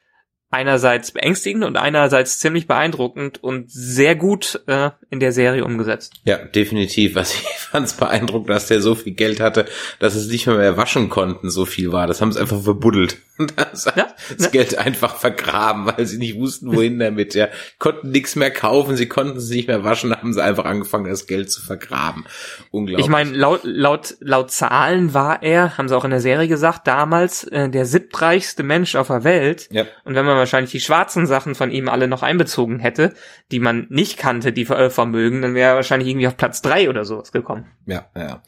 einerseits 0.55 1.11
beängstigend 1.11 1.63
und 1.63 1.77
einerseits 1.77 2.39
ziemlich 2.39 2.67
beeindruckend 2.67 3.43
und 3.43 3.69
sehr 3.69 4.15
gut 4.15 4.61
äh, 4.67 4.91
in 5.09 5.19
der 5.19 5.31
Serie 5.31 5.65
umgesetzt. 5.65 6.13
Ja, 6.23 6.37
definitiv. 6.37 7.15
Was 7.15 7.33
ich 7.33 7.41
fand 7.57 7.87
es 7.87 7.93
beeindruckend, 7.93 8.49
dass 8.49 8.67
der 8.67 8.81
so 8.81 8.95
viel 8.95 9.13
Geld 9.13 9.39
hatte, 9.39 9.65
dass 9.99 10.15
es 10.15 10.27
nicht 10.27 10.47
mehr, 10.47 10.57
mehr 10.57 10.77
waschen 10.77 11.09
konnten, 11.09 11.49
so 11.49 11.65
viel 11.65 11.91
war. 11.91 12.07
Das 12.07 12.21
haben 12.21 12.31
sie 12.31 12.39
einfach 12.39 12.61
verbuddelt. 12.61 13.17
Das, 13.57 13.83
ja, 13.83 14.07
das 14.29 14.45
ja. 14.45 14.47
Geld 14.49 14.77
einfach 14.77 15.17
vergraben, 15.17 15.85
weil 15.85 16.05
sie 16.05 16.17
nicht 16.17 16.39
wussten, 16.39 16.73
wohin 16.73 16.99
damit. 16.99 17.35
Ja, 17.35 17.49
konnten 17.79 18.11
nichts 18.11 18.37
mehr 18.37 18.49
kaufen, 18.49 18.95
sie 18.95 19.07
konnten 19.07 19.37
es 19.37 19.49
nicht 19.49 19.67
mehr 19.67 19.83
waschen, 19.83 20.15
haben 20.15 20.31
sie 20.31 20.41
einfach 20.41 20.63
angefangen, 20.63 21.09
das 21.09 21.27
Geld 21.27 21.51
zu 21.51 21.61
vergraben. 21.61 22.25
Unglaublich. 22.71 23.05
Ich 23.05 23.11
meine, 23.11 23.31
laut, 23.31 23.61
laut, 23.63 24.15
laut 24.21 24.51
Zahlen 24.51 25.13
war 25.13 25.43
er, 25.43 25.77
haben 25.77 25.89
sie 25.89 25.97
auch 25.97 26.05
in 26.05 26.11
der 26.11 26.21
Serie 26.21 26.47
gesagt, 26.47 26.87
damals 26.87 27.43
äh, 27.43 27.69
der 27.69 27.85
siebtreichste 27.85 28.63
Mensch 28.63 28.95
auf 28.95 29.07
der 29.07 29.25
Welt. 29.25 29.67
Ja. 29.69 29.83
Und 30.05 30.15
wenn 30.15 30.25
man 30.25 30.37
wahrscheinlich 30.45 30.71
die 30.71 30.79
schwarzen 30.79 31.25
Sachen 31.27 31.55
von 31.55 31.71
ihm 31.71 31.89
alle 31.89 32.07
noch 32.07 32.23
einbezogen 32.23 32.79
hätte, 32.79 33.13
die 33.51 33.59
man 33.59 33.87
nicht 33.89 34.17
kannte, 34.17 34.53
die 34.53 34.65
Vermögen, 34.65 35.41
dann 35.41 35.55
wäre 35.55 35.71
er 35.71 35.75
wahrscheinlich 35.75 36.09
irgendwie 36.09 36.27
auf 36.27 36.37
Platz 36.37 36.61
drei 36.61 36.89
oder 36.89 37.05
sowas 37.05 37.31
gekommen. 37.31 37.65
Ja, 37.85 38.09
ja. 38.15 38.43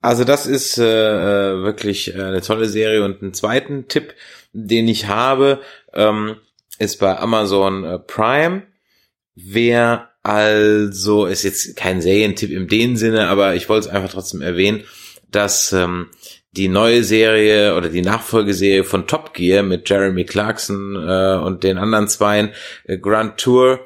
Also 0.00 0.24
das 0.24 0.46
ist 0.46 0.78
äh, 0.78 0.84
äh 0.84 1.62
wirklich 1.62 2.14
äh, 2.14 2.22
eine 2.22 2.40
tolle 2.40 2.66
Serie 2.66 3.04
und 3.04 3.22
einen 3.22 3.34
zweiten 3.34 3.88
Tipp, 3.88 4.14
den 4.52 4.88
ich 4.88 5.06
habe, 5.08 5.60
ähm, 5.94 6.36
ist 6.78 7.00
bei 7.00 7.18
Amazon 7.18 7.84
äh, 7.84 7.98
Prime. 7.98 8.62
Wer 9.34 10.10
also 10.22 11.26
ist 11.26 11.44
jetzt 11.44 11.76
kein 11.76 12.00
Serientipp 12.00 12.50
in 12.50 12.68
dem 12.68 12.96
Sinne, 12.96 13.28
aber 13.28 13.54
ich 13.54 13.68
wollte 13.68 13.88
es 13.88 13.94
einfach 13.94 14.10
trotzdem 14.10 14.42
erwähnen, 14.42 14.82
dass 15.30 15.72
ähm, 15.72 16.08
die 16.56 16.68
neue 16.68 17.04
Serie 17.04 17.76
oder 17.76 17.88
die 17.88 18.02
Nachfolgeserie 18.02 18.84
von 18.84 19.06
Top 19.06 19.34
Gear 19.34 19.62
mit 19.62 19.88
Jeremy 19.88 20.24
Clarkson 20.24 20.96
äh, 20.96 21.36
und 21.36 21.64
den 21.64 21.78
anderen 21.78 22.08
Zweien, 22.08 22.50
äh, 22.84 22.98
Grand 22.98 23.38
Tour, 23.38 23.80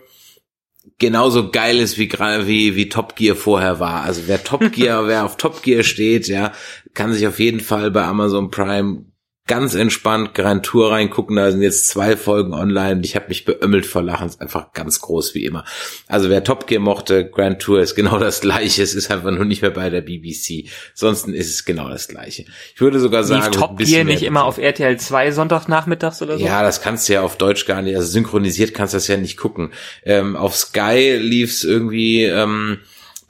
genauso 0.99 1.51
geil 1.51 1.79
ist 1.79 1.99
wie 1.99 2.11
wie 2.11 2.77
wie 2.77 2.89
Top 2.89 3.17
Gear 3.17 3.37
vorher 3.37 3.81
war. 3.81 4.03
Also 4.03 4.23
wer 4.27 4.43
Top 4.43 4.73
Gear, 4.73 5.07
wer 5.09 5.25
auf 5.25 5.37
Top 5.37 5.63
Gear 5.63 5.83
steht, 5.83 6.29
ja, 6.29 6.53
kann 6.95 7.13
sich 7.13 7.27
auf 7.27 7.41
jeden 7.41 7.61
Fall 7.61 7.91
bei 7.91 8.05
Amazon 8.05 8.51
Prime 8.51 9.05
ganz 9.51 9.75
entspannt 9.75 10.33
Grand 10.33 10.65
Tour 10.65 10.93
reingucken. 10.93 11.35
Da 11.35 11.51
sind 11.51 11.61
jetzt 11.61 11.89
zwei 11.89 12.17
Folgen 12.17 12.55
online. 12.55 13.01
Ich 13.03 13.17
habe 13.17 13.27
mich 13.29 13.45
beömmelt 13.45 13.85
vor 13.85 14.01
Lachen. 14.01 14.29
Ist 14.29 14.41
einfach 14.41 14.73
ganz 14.73 15.01
groß 15.01 15.35
wie 15.35 15.45
immer. 15.45 15.65
Also 16.07 16.31
wer 16.31 16.45
Top 16.45 16.69
Gear 16.69 16.81
mochte, 16.81 17.29
Grand 17.29 17.61
Tour 17.61 17.81
ist 17.81 17.97
genau 17.97 18.21
das 18.21 18.41
gleiche. 18.41 18.81
Es 18.81 18.95
ist 18.95 19.11
einfach 19.11 19.33
nur 19.33 19.45
nicht 19.45 19.61
mehr 19.61 19.73
bei 19.73 19.91
der 19.91 20.03
BBC. 20.03 20.69
Sonst 20.95 21.27
ist 21.27 21.51
es 21.51 21.65
genau 21.65 21.89
das 21.89 22.07
gleiche. 22.07 22.45
Ich 22.73 22.81
würde 22.81 23.01
sogar 23.01 23.25
sagen, 23.25 23.47
Lief 23.47 23.61
Top 23.61 23.77
Gear 23.77 24.05
nicht 24.05 24.23
immer 24.23 24.45
auf 24.45 24.57
RTL 24.57 24.97
2 24.97 25.33
Sonntagnachmittags 25.33 26.23
oder 26.23 26.39
so? 26.39 26.45
Ja, 26.45 26.63
das 26.63 26.81
kannst 26.81 27.09
du 27.09 27.15
ja 27.15 27.23
auf 27.23 27.37
Deutsch 27.37 27.67
gar 27.67 27.83
nicht. 27.83 27.97
Also 27.97 28.07
synchronisiert 28.07 28.73
kannst 28.73 28.95
du 28.95 28.99
das 28.99 29.09
ja 29.09 29.17
nicht 29.17 29.37
gucken. 29.37 29.73
Ähm, 30.05 30.37
auf 30.37 30.55
Sky 30.55 31.19
lief's 31.21 31.65
irgendwie 31.65 32.23
ähm, 32.23 32.79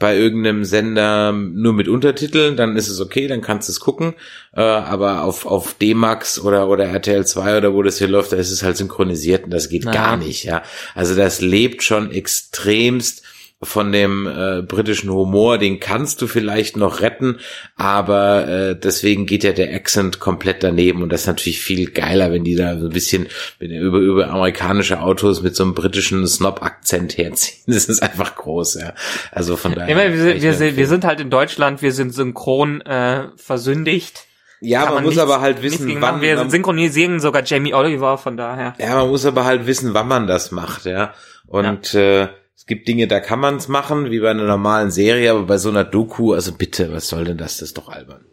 bei 0.01 0.17
irgendeinem 0.17 0.65
Sender 0.65 1.31
nur 1.31 1.75
mit 1.75 1.87
Untertiteln, 1.87 2.57
dann 2.57 2.75
ist 2.75 2.89
es 2.89 3.01
okay, 3.01 3.29
dann 3.29 3.43
kannst 3.43 3.69
du 3.69 3.73
es 3.73 3.81
gucken. 3.81 4.15
Äh, 4.57 4.63
aber 4.63 5.23
auf, 5.23 5.45
auf 5.45 5.75
D-Max 5.75 6.41
oder, 6.41 6.69
oder 6.69 6.87
RTL 6.87 7.27
2 7.27 7.59
oder 7.59 7.75
wo 7.75 7.83
das 7.83 7.99
hier 7.99 8.09
läuft, 8.09 8.33
da 8.33 8.37
ist 8.37 8.51
es 8.51 8.63
halt 8.63 8.79
synchronisiert 8.79 9.45
und 9.45 9.51
das 9.51 9.69
geht 9.69 9.85
naja. 9.85 10.01
gar 10.01 10.17
nicht, 10.17 10.45
ja. 10.45 10.63
Also 10.95 11.15
das 11.15 11.43
lebt 11.43 11.83
schon 11.83 12.11
extremst 12.11 13.23
von 13.63 13.93
dem 13.93 14.27
äh, 14.27 14.63
britischen 14.63 15.11
Humor, 15.11 15.59
den 15.59 15.81
kannst 15.81 16.23
du 16.23 16.27
vielleicht 16.27 16.79
noch 16.79 17.03
retten, 17.03 17.41
aber 17.77 18.49
äh, 18.49 18.77
deswegen 18.79 19.27
geht 19.27 19.45
ja 19.45 19.53
der 19.53 19.75
Accent 19.75 20.19
komplett 20.19 20.63
daneben 20.63 21.03
und 21.03 21.11
das 21.11 21.23
ist 21.23 21.27
natürlich 21.27 21.61
viel 21.61 21.91
geiler, 21.91 22.33
wenn 22.33 22.43
die 22.43 22.55
da 22.55 22.79
so 22.79 22.87
ein 22.87 22.93
bisschen 22.93 23.27
über, 23.59 23.99
über 23.99 24.31
amerikanische 24.31 25.01
Autos 25.03 25.43
mit 25.43 25.55
so 25.55 25.65
einem 25.65 25.75
britischen 25.75 26.27
Snob-Akzent 26.27 27.19
herziehen. 27.19 27.61
Das 27.81 27.87
ist 27.87 28.03
einfach 28.03 28.37
groß, 28.37 28.75
ja. 28.75 28.93
Also 29.33 29.57
von 29.57 29.75
daher. 29.75 29.89
Immer, 29.89 30.15
wir, 30.15 30.43
wir, 30.43 30.55
sind, 30.55 30.77
wir 30.77 30.87
sind 30.87 31.05
halt 31.05 31.21
in 31.21 31.31
Deutschland, 31.31 31.83
wir 31.83 31.93
sind 31.93 32.13
synchron 32.13 32.81
äh, 32.83 33.29
versündigt. 33.37 34.27
Ja, 34.61 34.85
man, 34.85 34.95
man, 34.95 35.05
muss 35.05 35.15
nichts, 35.15 35.23
aber 35.23 35.41
halt 35.41 35.63
wissen, 35.63 35.97
wann. 36.01 36.21
Wir 36.21 36.37
man, 36.37 36.51
synchronisieren 36.51 37.21
sogar 37.21 37.43
Jamie 37.45 37.73
Oliver, 37.73 38.19
von 38.19 38.37
daher. 38.37 38.75
Ja, 38.79 38.97
man 38.97 39.09
muss 39.09 39.25
aber 39.25 39.45
halt 39.45 39.67
wissen, 39.67 39.95
wann 39.95 40.09
man 40.09 40.27
das 40.27 40.51
macht, 40.51 40.85
ja. 40.85 41.15
Und 41.47 41.95
ja. 41.95 42.25
äh, 42.25 42.29
gibt 42.71 42.89
Dinge, 42.89 43.09
da 43.09 43.21
kann 43.21 43.41
man 43.41 43.57
es 43.57 43.69
machen, 43.69 44.11
wie 44.11 44.21
bei 44.21 44.31
einer 44.31 44.47
normalen 44.47 44.91
Serie, 44.91 45.33
aber 45.33 45.43
bei 45.43 45.59
so 45.59 45.69
einer 45.69 45.85
Doku, 45.85 46.33
also 46.33 46.53
bitte, 46.53 46.93
was 46.93 47.09
soll 47.09 47.25
denn 47.25 47.37
das? 47.37 47.59
Das 47.59 47.63
ist 47.63 47.79
doch 47.79 47.89
albern. 47.89 48.25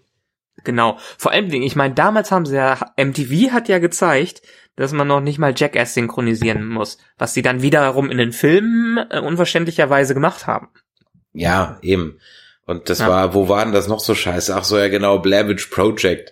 Genau. 0.64 0.98
Vor 1.18 1.32
allem, 1.32 1.52
ich 1.52 1.76
meine, 1.76 1.96
damals 1.96 2.32
haben 2.32 2.46
sie 2.46 2.56
ja, 2.56 2.78
MTV 2.98 3.52
hat 3.52 3.68
ja 3.68 3.80
gezeigt, 3.80 4.44
dass 4.76 4.94
man 4.94 5.08
noch 5.08 5.22
nicht 5.22 5.40
mal 5.40 5.54
Jackass 5.58 5.96
synchronisieren 5.96 6.68
muss, 6.68 7.00
was 7.18 7.34
sie 7.34 7.42
dann 7.42 7.64
wiederum 7.64 8.12
in 8.12 8.20
den 8.20 8.32
Filmen 8.32 9.00
äh, 9.10 9.20
unverständlicherweise 9.20 10.14
gemacht 10.14 10.46
haben. 10.46 10.70
Ja, 11.34 11.80
eben. 11.82 12.20
Und 12.66 12.90
das 12.90 13.00
ja. 13.00 13.08
war, 13.08 13.34
wo 13.34 13.50
waren 13.50 13.72
das 13.72 13.88
noch 13.88 14.00
so 14.00 14.14
scheiße? 14.14 14.56
Ach 14.56 14.64
so, 14.64 14.78
ja 14.78 14.88
genau, 14.88 15.18
Blavich 15.20 15.72
Project 15.72 16.32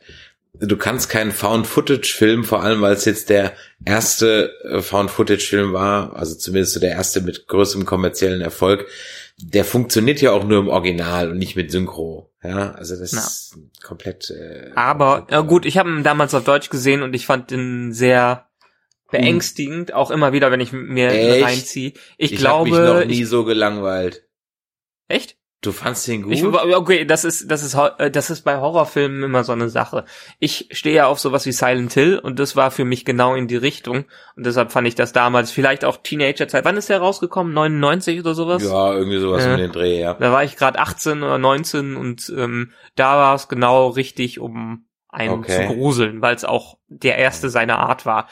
du 0.59 0.77
kannst 0.77 1.09
keinen 1.09 1.31
Found-Footage-Film, 1.31 2.43
vor 2.43 2.63
allem 2.63 2.81
weil 2.81 2.93
es 2.93 3.05
jetzt 3.05 3.29
der 3.29 3.53
erste 3.83 4.51
äh, 4.63 4.81
Found-Footage-Film 4.81 5.73
war, 5.73 6.15
also 6.15 6.35
zumindest 6.35 6.73
so 6.73 6.79
der 6.79 6.91
erste 6.91 7.21
mit 7.21 7.47
größerem 7.47 7.85
kommerziellen 7.85 8.41
Erfolg, 8.41 8.87
der 9.37 9.65
funktioniert 9.65 10.21
ja 10.21 10.31
auch 10.31 10.45
nur 10.45 10.59
im 10.59 10.69
Original 10.69 11.29
und 11.31 11.37
nicht 11.37 11.55
mit 11.55 11.71
Synchro. 11.71 12.31
Ja, 12.41 12.71
also 12.71 12.95
das 12.95 13.11
ja. 13.11 13.19
ist 13.19 13.57
komplett. 13.83 14.29
Äh, 14.29 14.71
Aber 14.75 15.27
ja, 15.29 15.41
gut, 15.41 15.65
ich 15.65 15.77
habe 15.77 15.89
ihn 15.89 16.03
damals 16.03 16.33
auf 16.33 16.43
Deutsch 16.43 16.69
gesehen 16.69 17.01
und 17.01 17.13
ich 17.13 17.25
fand 17.25 17.51
ihn 17.51 17.91
sehr 17.91 18.47
beängstigend, 19.11 19.93
auch 19.93 20.11
immer 20.11 20.33
wieder, 20.33 20.51
wenn 20.51 20.59
ich 20.59 20.71
mir 20.71 21.09
Echt? 21.09 21.43
reinziehe. 21.43 21.93
Ich, 22.17 22.33
ich 22.33 22.37
glaube, 22.37 22.71
hab 22.71 22.79
mich 22.79 22.93
noch 22.93 23.05
nie 23.05 23.21
ich, 23.21 23.29
so 23.29 23.43
gelangweilt. 23.45 24.23
Echt? 25.07 25.37
Du 25.65 25.71
fandst 25.71 26.07
den 26.07 26.21
gut? 26.21 26.33
Ich, 26.33 26.45
okay, 26.45 27.05
das 27.05 27.25
ist, 27.25 27.49
das 27.49 27.63
ist, 27.63 27.75
äh, 27.75 28.11
das 28.11 28.29
ist 28.29 28.41
bei 28.41 28.57
Horrorfilmen 28.57 29.23
immer 29.23 29.43
so 29.43 29.51
eine 29.51 29.69
Sache. 29.69 30.05
Ich 30.39 30.69
stehe 30.71 30.95
ja 30.95 31.07
auf 31.07 31.19
sowas 31.19 31.45
wie 31.45 31.51
Silent 31.51 31.93
Hill 31.93 32.19
und 32.19 32.39
das 32.39 32.55
war 32.55 32.71
für 32.71 32.85
mich 32.85 33.03
genau 33.05 33.33
in 33.35 33.47
die 33.47 33.55
Richtung 33.55 34.05
und 34.35 34.45
deshalb 34.45 34.71
fand 34.71 34.87
ich 34.87 34.95
das 34.95 35.13
damals 35.13 35.51
vielleicht 35.51 35.83
auch 35.83 35.97
Teenagerzeit. 35.97 36.65
Wann 36.65 36.77
ist 36.77 36.89
der 36.89 36.99
rausgekommen? 36.99 37.53
99 37.53 38.19
oder 38.19 38.35
sowas? 38.35 38.63
Ja, 38.63 38.93
irgendwie 38.93 39.19
sowas 39.19 39.45
äh, 39.45 39.53
in 39.53 39.57
den 39.57 39.71
Dreh, 39.71 39.99
ja. 39.99 40.13
Da 40.13 40.31
war 40.31 40.43
ich 40.43 40.55
gerade 40.55 40.79
18 40.79 41.23
oder 41.23 41.37
19 41.37 41.95
und 41.95 42.31
ähm, 42.37 42.71
da 42.95 43.17
war 43.17 43.35
es 43.35 43.47
genau 43.47 43.87
richtig, 43.87 44.39
um 44.39 44.85
einen 45.09 45.33
okay. 45.33 45.67
zu 45.67 45.73
gruseln, 45.73 46.21
weil 46.21 46.35
es 46.35 46.43
auch 46.43 46.77
der 46.87 47.17
erste 47.17 47.49
seiner 47.49 47.79
Art 47.79 48.05
war. 48.05 48.29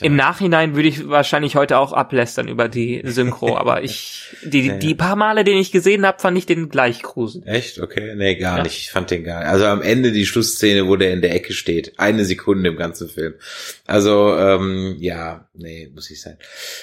Im 0.00 0.14
Nachhinein 0.14 0.76
würde 0.76 0.88
ich 0.88 1.08
wahrscheinlich 1.08 1.56
heute 1.56 1.78
auch 1.78 1.92
ablästern 1.92 2.46
über 2.46 2.68
die 2.68 3.02
Synchro, 3.04 3.56
aber 3.58 3.82
ich 3.82 4.36
die 4.44 4.70
nee. 4.70 4.78
die 4.78 4.94
paar 4.94 5.16
Male, 5.16 5.42
den 5.42 5.58
ich 5.58 5.72
gesehen 5.72 6.06
habe, 6.06 6.20
fand 6.20 6.38
ich 6.38 6.46
den 6.46 6.68
gleich 6.68 7.02
gruselig. 7.02 7.48
Echt? 7.48 7.80
Okay, 7.80 8.14
nee, 8.14 8.36
gar 8.36 8.58
ja. 8.58 8.62
nicht. 8.62 8.78
Ich 8.78 8.90
fand 8.92 9.10
den 9.10 9.24
gar 9.24 9.40
nicht. 9.40 9.48
Also 9.48 9.66
am 9.66 9.82
Ende 9.82 10.12
die 10.12 10.24
Schlussszene, 10.24 10.86
wo 10.86 10.94
der 10.94 11.12
in 11.12 11.20
der 11.20 11.34
Ecke 11.34 11.52
steht, 11.52 11.98
eine 11.98 12.24
Sekunde 12.24 12.70
im 12.70 12.76
ganzen 12.76 13.08
Film. 13.08 13.34
Also 13.86 14.36
ähm, 14.36 14.96
ja, 15.00 15.48
nee, 15.54 15.90
muss 15.92 16.10
ich 16.10 16.20
sein. 16.20 16.38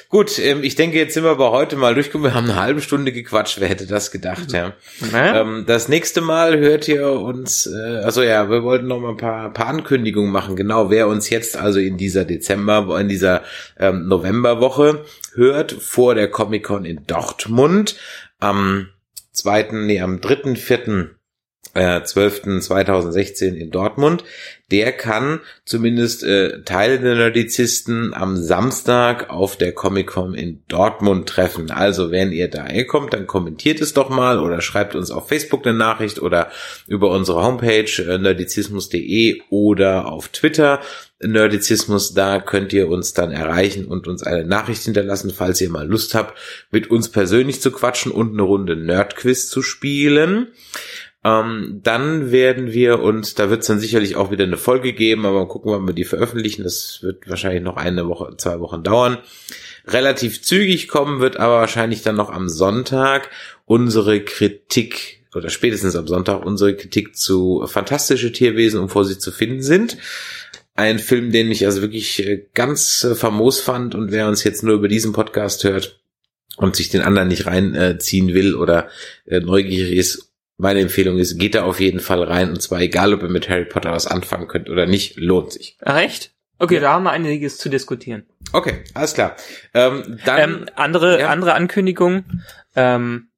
Gut, 0.10 0.38
ähm, 0.40 0.62
ich 0.64 0.76
denke, 0.76 0.98
jetzt 0.98 1.14
sind 1.14 1.24
wir 1.24 1.32
aber 1.32 1.52
heute 1.52 1.78
mal 1.78 1.94
durchgekommen. 1.94 2.32
Wir 2.32 2.36
haben 2.36 2.50
eine 2.50 2.60
halbe 2.60 2.82
Stunde 2.82 3.14
gequatscht. 3.14 3.62
Wer 3.62 3.70
hätte 3.70 3.88
das 3.88 4.12
gedacht? 4.12 4.52
Ja. 4.52 4.74
ja. 5.12 5.28
Ähm, 5.38 5.66
das 5.68 5.90
nächste 5.90 6.22
Mal 6.22 6.58
hört 6.58 6.88
ihr 6.88 7.10
uns. 7.12 7.68
Äh, 7.68 7.98
also 7.98 8.24
ja, 8.24 8.50
wir 8.50 8.64
wollten 8.64 8.88
noch 8.88 9.00
mal 9.00 9.10
ein 9.10 9.18
paar, 9.18 9.52
paar 9.52 9.68
Ankündigungen 9.68 10.32
machen. 10.32 10.56
Genau, 10.56 10.90
wer 10.90 10.97
uns 11.06 11.30
jetzt 11.30 11.58
also 11.58 11.80
in 11.80 11.98
dieser 11.98 12.26
Dezember, 12.26 13.00
in 13.00 13.08
dieser 13.08 13.44
ähm, 13.78 14.08
Novemberwoche 14.08 15.06
hört, 15.36 15.72
vor 15.72 16.16
der 16.16 16.30
Comic-Con 16.30 16.86
in 16.86 17.06
Dortmund 17.06 17.98
am 18.40 18.90
zweiten, 19.32 19.86
nee, 19.86 20.02
am 20.02 20.22
dritten, 20.22 20.56
vierten 20.56 21.17
äh, 21.74 22.00
12.2016 22.00 23.54
in 23.54 23.72
Dortmund, 23.72 24.24
der 24.72 24.92
kann 24.92 25.40
zumindest 25.64 26.24
äh, 26.24 26.64
Teile 26.64 27.00
der 27.00 27.16
Nerdizisten 27.16 28.14
am 28.14 28.36
Samstag 28.36 29.30
auf 29.30 29.56
der 29.56 29.72
Comic-Con 29.72 30.34
in 30.34 30.64
Dortmund 30.68 31.30
treffen. 31.30 31.72
Also 31.72 32.12
wenn 32.12 32.32
ihr 32.32 32.50
da 32.50 32.68
kommt, 32.84 33.14
dann 33.14 33.28
kommentiert 33.28 33.80
es 33.80 33.94
doch 33.94 34.10
mal 34.10 34.40
oder 34.40 34.62
schreibt 34.62 34.96
uns 34.96 35.12
auf 35.12 35.30
Facebook 35.30 35.66
eine 35.66 35.78
Nachricht 35.78 36.22
oder 36.22 36.50
über 36.88 37.12
unsere 37.12 37.44
Homepage 37.44 37.90
äh, 38.02 38.18
nerdizismus.de 38.18 39.42
oder 39.50 40.12
auf 40.12 40.30
Twitter 40.30 40.82
Nerdizismus, 41.20 42.14
da 42.14 42.40
könnt 42.40 42.74
ihr 42.74 42.90
uns 42.90 43.14
dann 43.14 43.32
erreichen 43.32 43.86
und 43.86 44.08
uns 44.08 44.22
eine 44.22 44.46
Nachricht 44.46 44.84
hinterlassen, 44.84 45.34
falls 45.36 45.60
ihr 45.62 45.70
mal 45.72 45.88
Lust 45.88 46.14
habt, 46.14 46.38
mit 46.70 46.92
uns 46.92 47.10
persönlich 47.10 47.60
zu 47.60 47.72
quatschen 47.72 48.12
und 48.12 48.34
eine 48.34 48.44
Runde 48.44 48.76
Nerdquiz 48.76 49.50
zu 49.50 49.64
spielen. 49.64 50.50
Ähm, 51.24 51.80
dann 51.84 52.32
werden 52.32 52.72
wir 52.72 53.00
uns, 53.00 53.34
da 53.34 53.50
wird 53.50 53.62
es 53.62 53.68
dann 53.68 53.80
sicherlich 53.80 54.16
auch 54.16 54.32
wieder 54.32 54.44
eine 54.44 54.58
Folge 54.58 54.94
geben, 54.94 55.26
aber 55.26 55.40
mal 55.40 55.48
gucken, 55.48 55.72
wann 55.72 55.88
wir 55.88 55.94
die 55.94 56.06
veröffentlichen. 56.06 56.64
Das 56.64 57.00
wird 57.02 57.28
wahrscheinlich 57.30 57.64
noch 57.64 57.78
eine 57.78 58.08
Woche, 58.08 58.36
zwei 58.38 58.60
Wochen 58.60 58.84
dauern. 58.84 59.18
Relativ 59.86 60.42
zügig 60.42 60.88
kommen 60.88 61.20
wird 61.20 61.38
aber 61.38 61.60
wahrscheinlich 61.60 62.02
dann 62.02 62.16
noch 62.16 62.30
am 62.30 62.50
Sonntag 62.50 63.30
unsere 63.66 64.22
Kritik 64.22 65.26
oder 65.34 65.50
spätestens 65.50 65.96
am 65.96 66.08
Sonntag 66.08 66.46
unsere 66.46 66.76
Kritik 66.76 67.16
zu 67.16 67.64
fantastische 67.68 68.32
Tierwesen 68.32 68.80
und 68.80 68.90
vor 68.90 69.06
sie 69.06 69.20
zu 69.20 69.32
finden 69.32 69.62
sind. 69.62 69.98
Ein 70.76 71.00
Film, 71.00 71.32
den 71.32 71.52
ich 71.52 71.66
also 71.66 71.82
wirklich 71.82 72.26
äh, 72.26 72.46
ganz 72.54 73.04
äh, 73.04 73.16
famos 73.16 73.60
fand 73.60 73.96
und 73.96 74.12
wer 74.12 74.28
uns 74.28 74.44
jetzt 74.44 74.64
nur 74.64 74.76
über 74.76 74.88
diesen 74.88 75.12
Podcast 75.14 75.64
hört, 75.64 76.00
und 76.58 76.76
sich 76.76 76.90
den 76.90 77.02
anderen 77.02 77.28
nicht 77.28 77.46
reinziehen 77.46 78.34
will 78.34 78.56
oder 78.56 78.90
äh, 79.26 79.40
neugierig 79.40 79.96
ist, 79.96 80.32
meine 80.58 80.82
Empfehlung 80.82 81.20
ist, 81.20 81.38
geht 81.38 81.56
da 81.56 81.64
auf 81.64 81.80
jeden 81.80 82.00
Fall 82.00 82.24
rein 82.24 82.50
und 82.50 82.62
zwar 82.62 82.82
egal, 82.82 83.14
ob 83.14 83.24
ihr 83.24 83.30
mit 83.30 83.48
Harry 83.50 83.66
Potter 83.66 83.92
was 83.92 84.08
anfangen 84.08 84.48
könnt 84.48 84.70
oder 84.70 84.86
nicht, 84.86 85.18
lohnt 85.18 85.52
sich. 85.52 85.78
Recht? 85.82 86.34
Okay, 86.60 86.76
ja. 86.76 86.82
da 86.82 86.94
haben 86.94 87.04
wir 87.04 87.12
einiges 87.12 87.58
zu 87.58 87.70
diskutieren. 87.70 88.26
Okay, 88.52 88.84
alles 88.94 89.14
klar. 89.14 89.36
Ähm, 89.74 90.20
dann 90.26 90.40
ähm, 90.40 90.66
andere 90.76 91.20
ja. 91.20 91.30
andere 91.30 91.54
Ankündigung. 91.54 92.26
Ähm, 92.76 93.30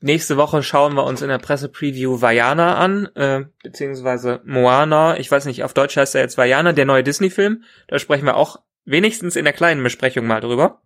nächste 0.00 0.36
Woche 0.36 0.62
schauen 0.64 0.94
wir 0.94 1.04
uns 1.04 1.22
in 1.22 1.28
der 1.28 1.38
Presse-Preview 1.38 2.20
Vajana 2.20 2.76
an, 2.76 3.06
äh, 3.14 3.44
beziehungsweise 3.62 4.40
Moana. 4.44 5.18
Ich 5.18 5.30
weiß 5.30 5.44
nicht, 5.44 5.62
auf 5.62 5.74
Deutsch 5.74 5.96
heißt 5.96 6.16
er 6.16 6.22
jetzt 6.22 6.38
Vajana, 6.38 6.72
der 6.72 6.84
neue 6.84 7.04
Disney-Film. 7.04 7.62
Da 7.86 8.00
sprechen 8.00 8.26
wir 8.26 8.36
auch 8.36 8.60
wenigstens 8.84 9.36
in 9.36 9.44
der 9.44 9.52
kleinen 9.52 9.82
Besprechung 9.82 10.26
mal 10.26 10.40
drüber. 10.40 10.82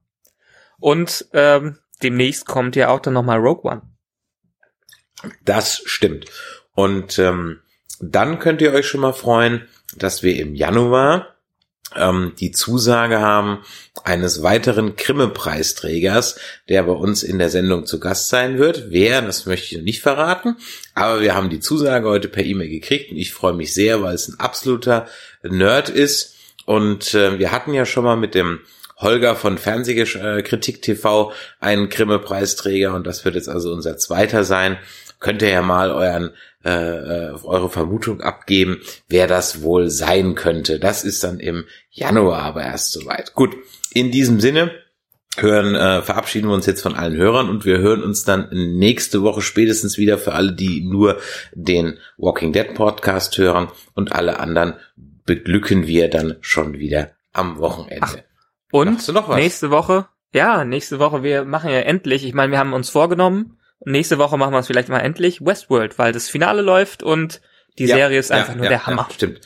Und 0.78 1.28
ähm, 1.32 1.78
demnächst 2.02 2.46
kommt 2.46 2.76
ja 2.76 2.88
auch 2.88 3.00
dann 3.00 3.14
nochmal 3.14 3.38
Rogue 3.38 3.70
One. 3.70 3.82
Das 5.44 5.82
stimmt. 5.84 6.26
Und 6.74 7.18
ähm, 7.18 7.60
dann 8.00 8.38
könnt 8.38 8.60
ihr 8.62 8.72
euch 8.72 8.86
schon 8.86 9.00
mal 9.00 9.12
freuen, 9.12 9.68
dass 9.96 10.22
wir 10.22 10.36
im 10.36 10.54
Januar 10.54 11.32
ähm, 11.96 12.32
die 12.40 12.50
Zusage 12.50 13.20
haben 13.20 13.58
eines 14.04 14.42
weiteren 14.42 14.96
Grimme-Preisträgers, 14.96 16.38
der 16.68 16.82
bei 16.84 16.92
uns 16.92 17.22
in 17.22 17.38
der 17.38 17.50
Sendung 17.50 17.86
zu 17.86 18.00
Gast 18.00 18.28
sein 18.28 18.58
wird. 18.58 18.90
Wer, 18.90 19.22
das 19.22 19.46
möchte 19.46 19.66
ich 19.66 19.78
noch 19.78 19.84
nicht 19.84 20.00
verraten, 20.00 20.56
aber 20.94 21.20
wir 21.20 21.34
haben 21.34 21.50
die 21.50 21.60
Zusage 21.60 22.08
heute 22.08 22.28
per 22.28 22.44
E-Mail 22.44 22.68
gekriegt 22.68 23.10
und 23.10 23.18
ich 23.18 23.32
freue 23.32 23.52
mich 23.52 23.74
sehr, 23.74 24.02
weil 24.02 24.14
es 24.14 24.28
ein 24.28 24.40
absoluter 24.40 25.06
Nerd 25.42 25.88
ist. 25.88 26.36
Und 26.64 27.14
äh, 27.14 27.38
wir 27.38 27.52
hatten 27.52 27.74
ja 27.74 27.84
schon 27.84 28.04
mal 28.04 28.16
mit 28.16 28.34
dem 28.34 28.60
Holger 28.98 29.34
von 29.34 29.58
Fernsehkritik 29.58 30.80
TV 30.80 31.32
einen 31.58 31.88
Grimme-Preisträger 31.88 32.94
und 32.94 33.06
das 33.06 33.24
wird 33.24 33.34
jetzt 33.34 33.48
also 33.48 33.72
unser 33.72 33.98
zweiter 33.98 34.44
sein. 34.44 34.78
Könnt 35.22 35.40
ihr 35.40 35.50
ja 35.50 35.62
mal 35.62 35.90
euren 35.90 36.32
äh, 36.64 36.70
äh, 36.70 37.34
eure 37.42 37.68
Vermutung 37.68 38.20
abgeben, 38.20 38.82
wer 39.08 39.26
das 39.26 39.62
wohl 39.62 39.90
sein 39.90 40.36
könnte. 40.36 40.78
Das 40.78 41.02
ist 41.02 41.24
dann 41.24 41.40
im 41.40 41.64
Januar 41.90 42.42
aber 42.42 42.62
erst 42.62 42.92
soweit. 42.92 43.34
Gut, 43.34 43.56
in 43.92 44.12
diesem 44.12 44.38
Sinne 44.38 44.70
hören, 45.36 45.74
äh, 45.74 46.02
verabschieden 46.02 46.48
wir 46.48 46.54
uns 46.54 46.66
jetzt 46.66 46.82
von 46.82 46.94
allen 46.94 47.16
Hörern 47.16 47.48
und 47.48 47.64
wir 47.64 47.78
hören 47.78 48.04
uns 48.04 48.22
dann 48.22 48.48
nächste 48.52 49.22
Woche 49.22 49.42
spätestens 49.42 49.98
wieder 49.98 50.18
für 50.18 50.34
alle, 50.34 50.52
die 50.52 50.82
nur 50.82 51.18
den 51.52 51.98
Walking 52.16 52.52
Dead 52.52 52.74
Podcast 52.74 53.36
hören 53.38 53.68
und 53.94 54.12
alle 54.12 54.38
anderen 54.38 54.74
beglücken 55.24 55.88
wir 55.88 56.08
dann 56.10 56.36
schon 56.42 56.74
wieder 56.74 57.10
am 57.32 57.58
Wochenende. 57.58 58.02
Ach, 58.02 58.16
und 58.70 59.08
nächste 59.34 59.70
Woche, 59.70 60.06
ja, 60.32 60.64
nächste 60.64 61.00
Woche, 61.00 61.24
wir 61.24 61.44
machen 61.44 61.70
ja 61.70 61.80
endlich, 61.80 62.24
ich 62.24 62.34
meine, 62.34 62.52
wir 62.52 62.60
haben 62.60 62.72
uns 62.72 62.88
vorgenommen, 62.88 63.58
nächste 63.84 64.18
Woche 64.18 64.36
machen 64.36 64.52
wir 64.52 64.58
es 64.58 64.66
vielleicht 64.66 64.88
mal 64.88 65.00
endlich, 65.00 65.44
Westworld, 65.44 65.98
weil 65.98 66.12
das 66.12 66.28
Finale 66.28 66.62
läuft 66.62 67.02
und 67.02 67.40
die 67.78 67.86
ja, 67.86 67.96
Serie 67.96 68.18
ist 68.18 68.30
einfach 68.30 68.50
ja, 68.50 68.56
nur 68.56 68.64
ja, 68.64 68.70
der 68.70 68.86
Hammer. 68.86 69.08
stimmt. 69.12 69.40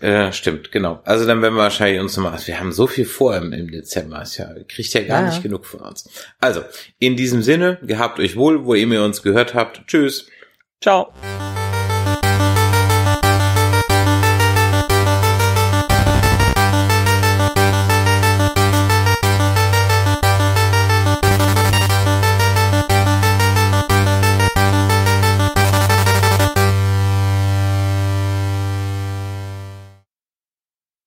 Äh, 0.00 0.32
stimmt, 0.32 0.72
genau. 0.72 1.00
Also 1.04 1.26
dann 1.26 1.42
werden 1.42 1.54
wir 1.54 1.62
wahrscheinlich 1.62 2.00
uns 2.00 2.16
nochmal, 2.16 2.36
wir 2.44 2.58
haben 2.58 2.72
so 2.72 2.88
viel 2.88 3.04
vor 3.04 3.36
im, 3.36 3.52
im 3.52 3.70
Dezember, 3.70 4.22
ist 4.22 4.36
ja, 4.36 4.52
kriegt 4.68 4.92
ja 4.94 5.02
gar 5.02 5.22
nicht 5.22 5.44
genug 5.44 5.64
von 5.64 5.80
uns. 5.80 6.10
Also, 6.40 6.64
in 6.98 7.16
diesem 7.16 7.42
Sinne, 7.42 7.78
gehabt 7.82 8.18
euch 8.18 8.34
wohl, 8.34 8.64
wo 8.64 8.74
ihr 8.74 8.86
mir 8.88 9.04
uns 9.04 9.22
gehört 9.22 9.54
habt. 9.54 9.86
Tschüss. 9.86 10.26
Ciao. 10.80 11.12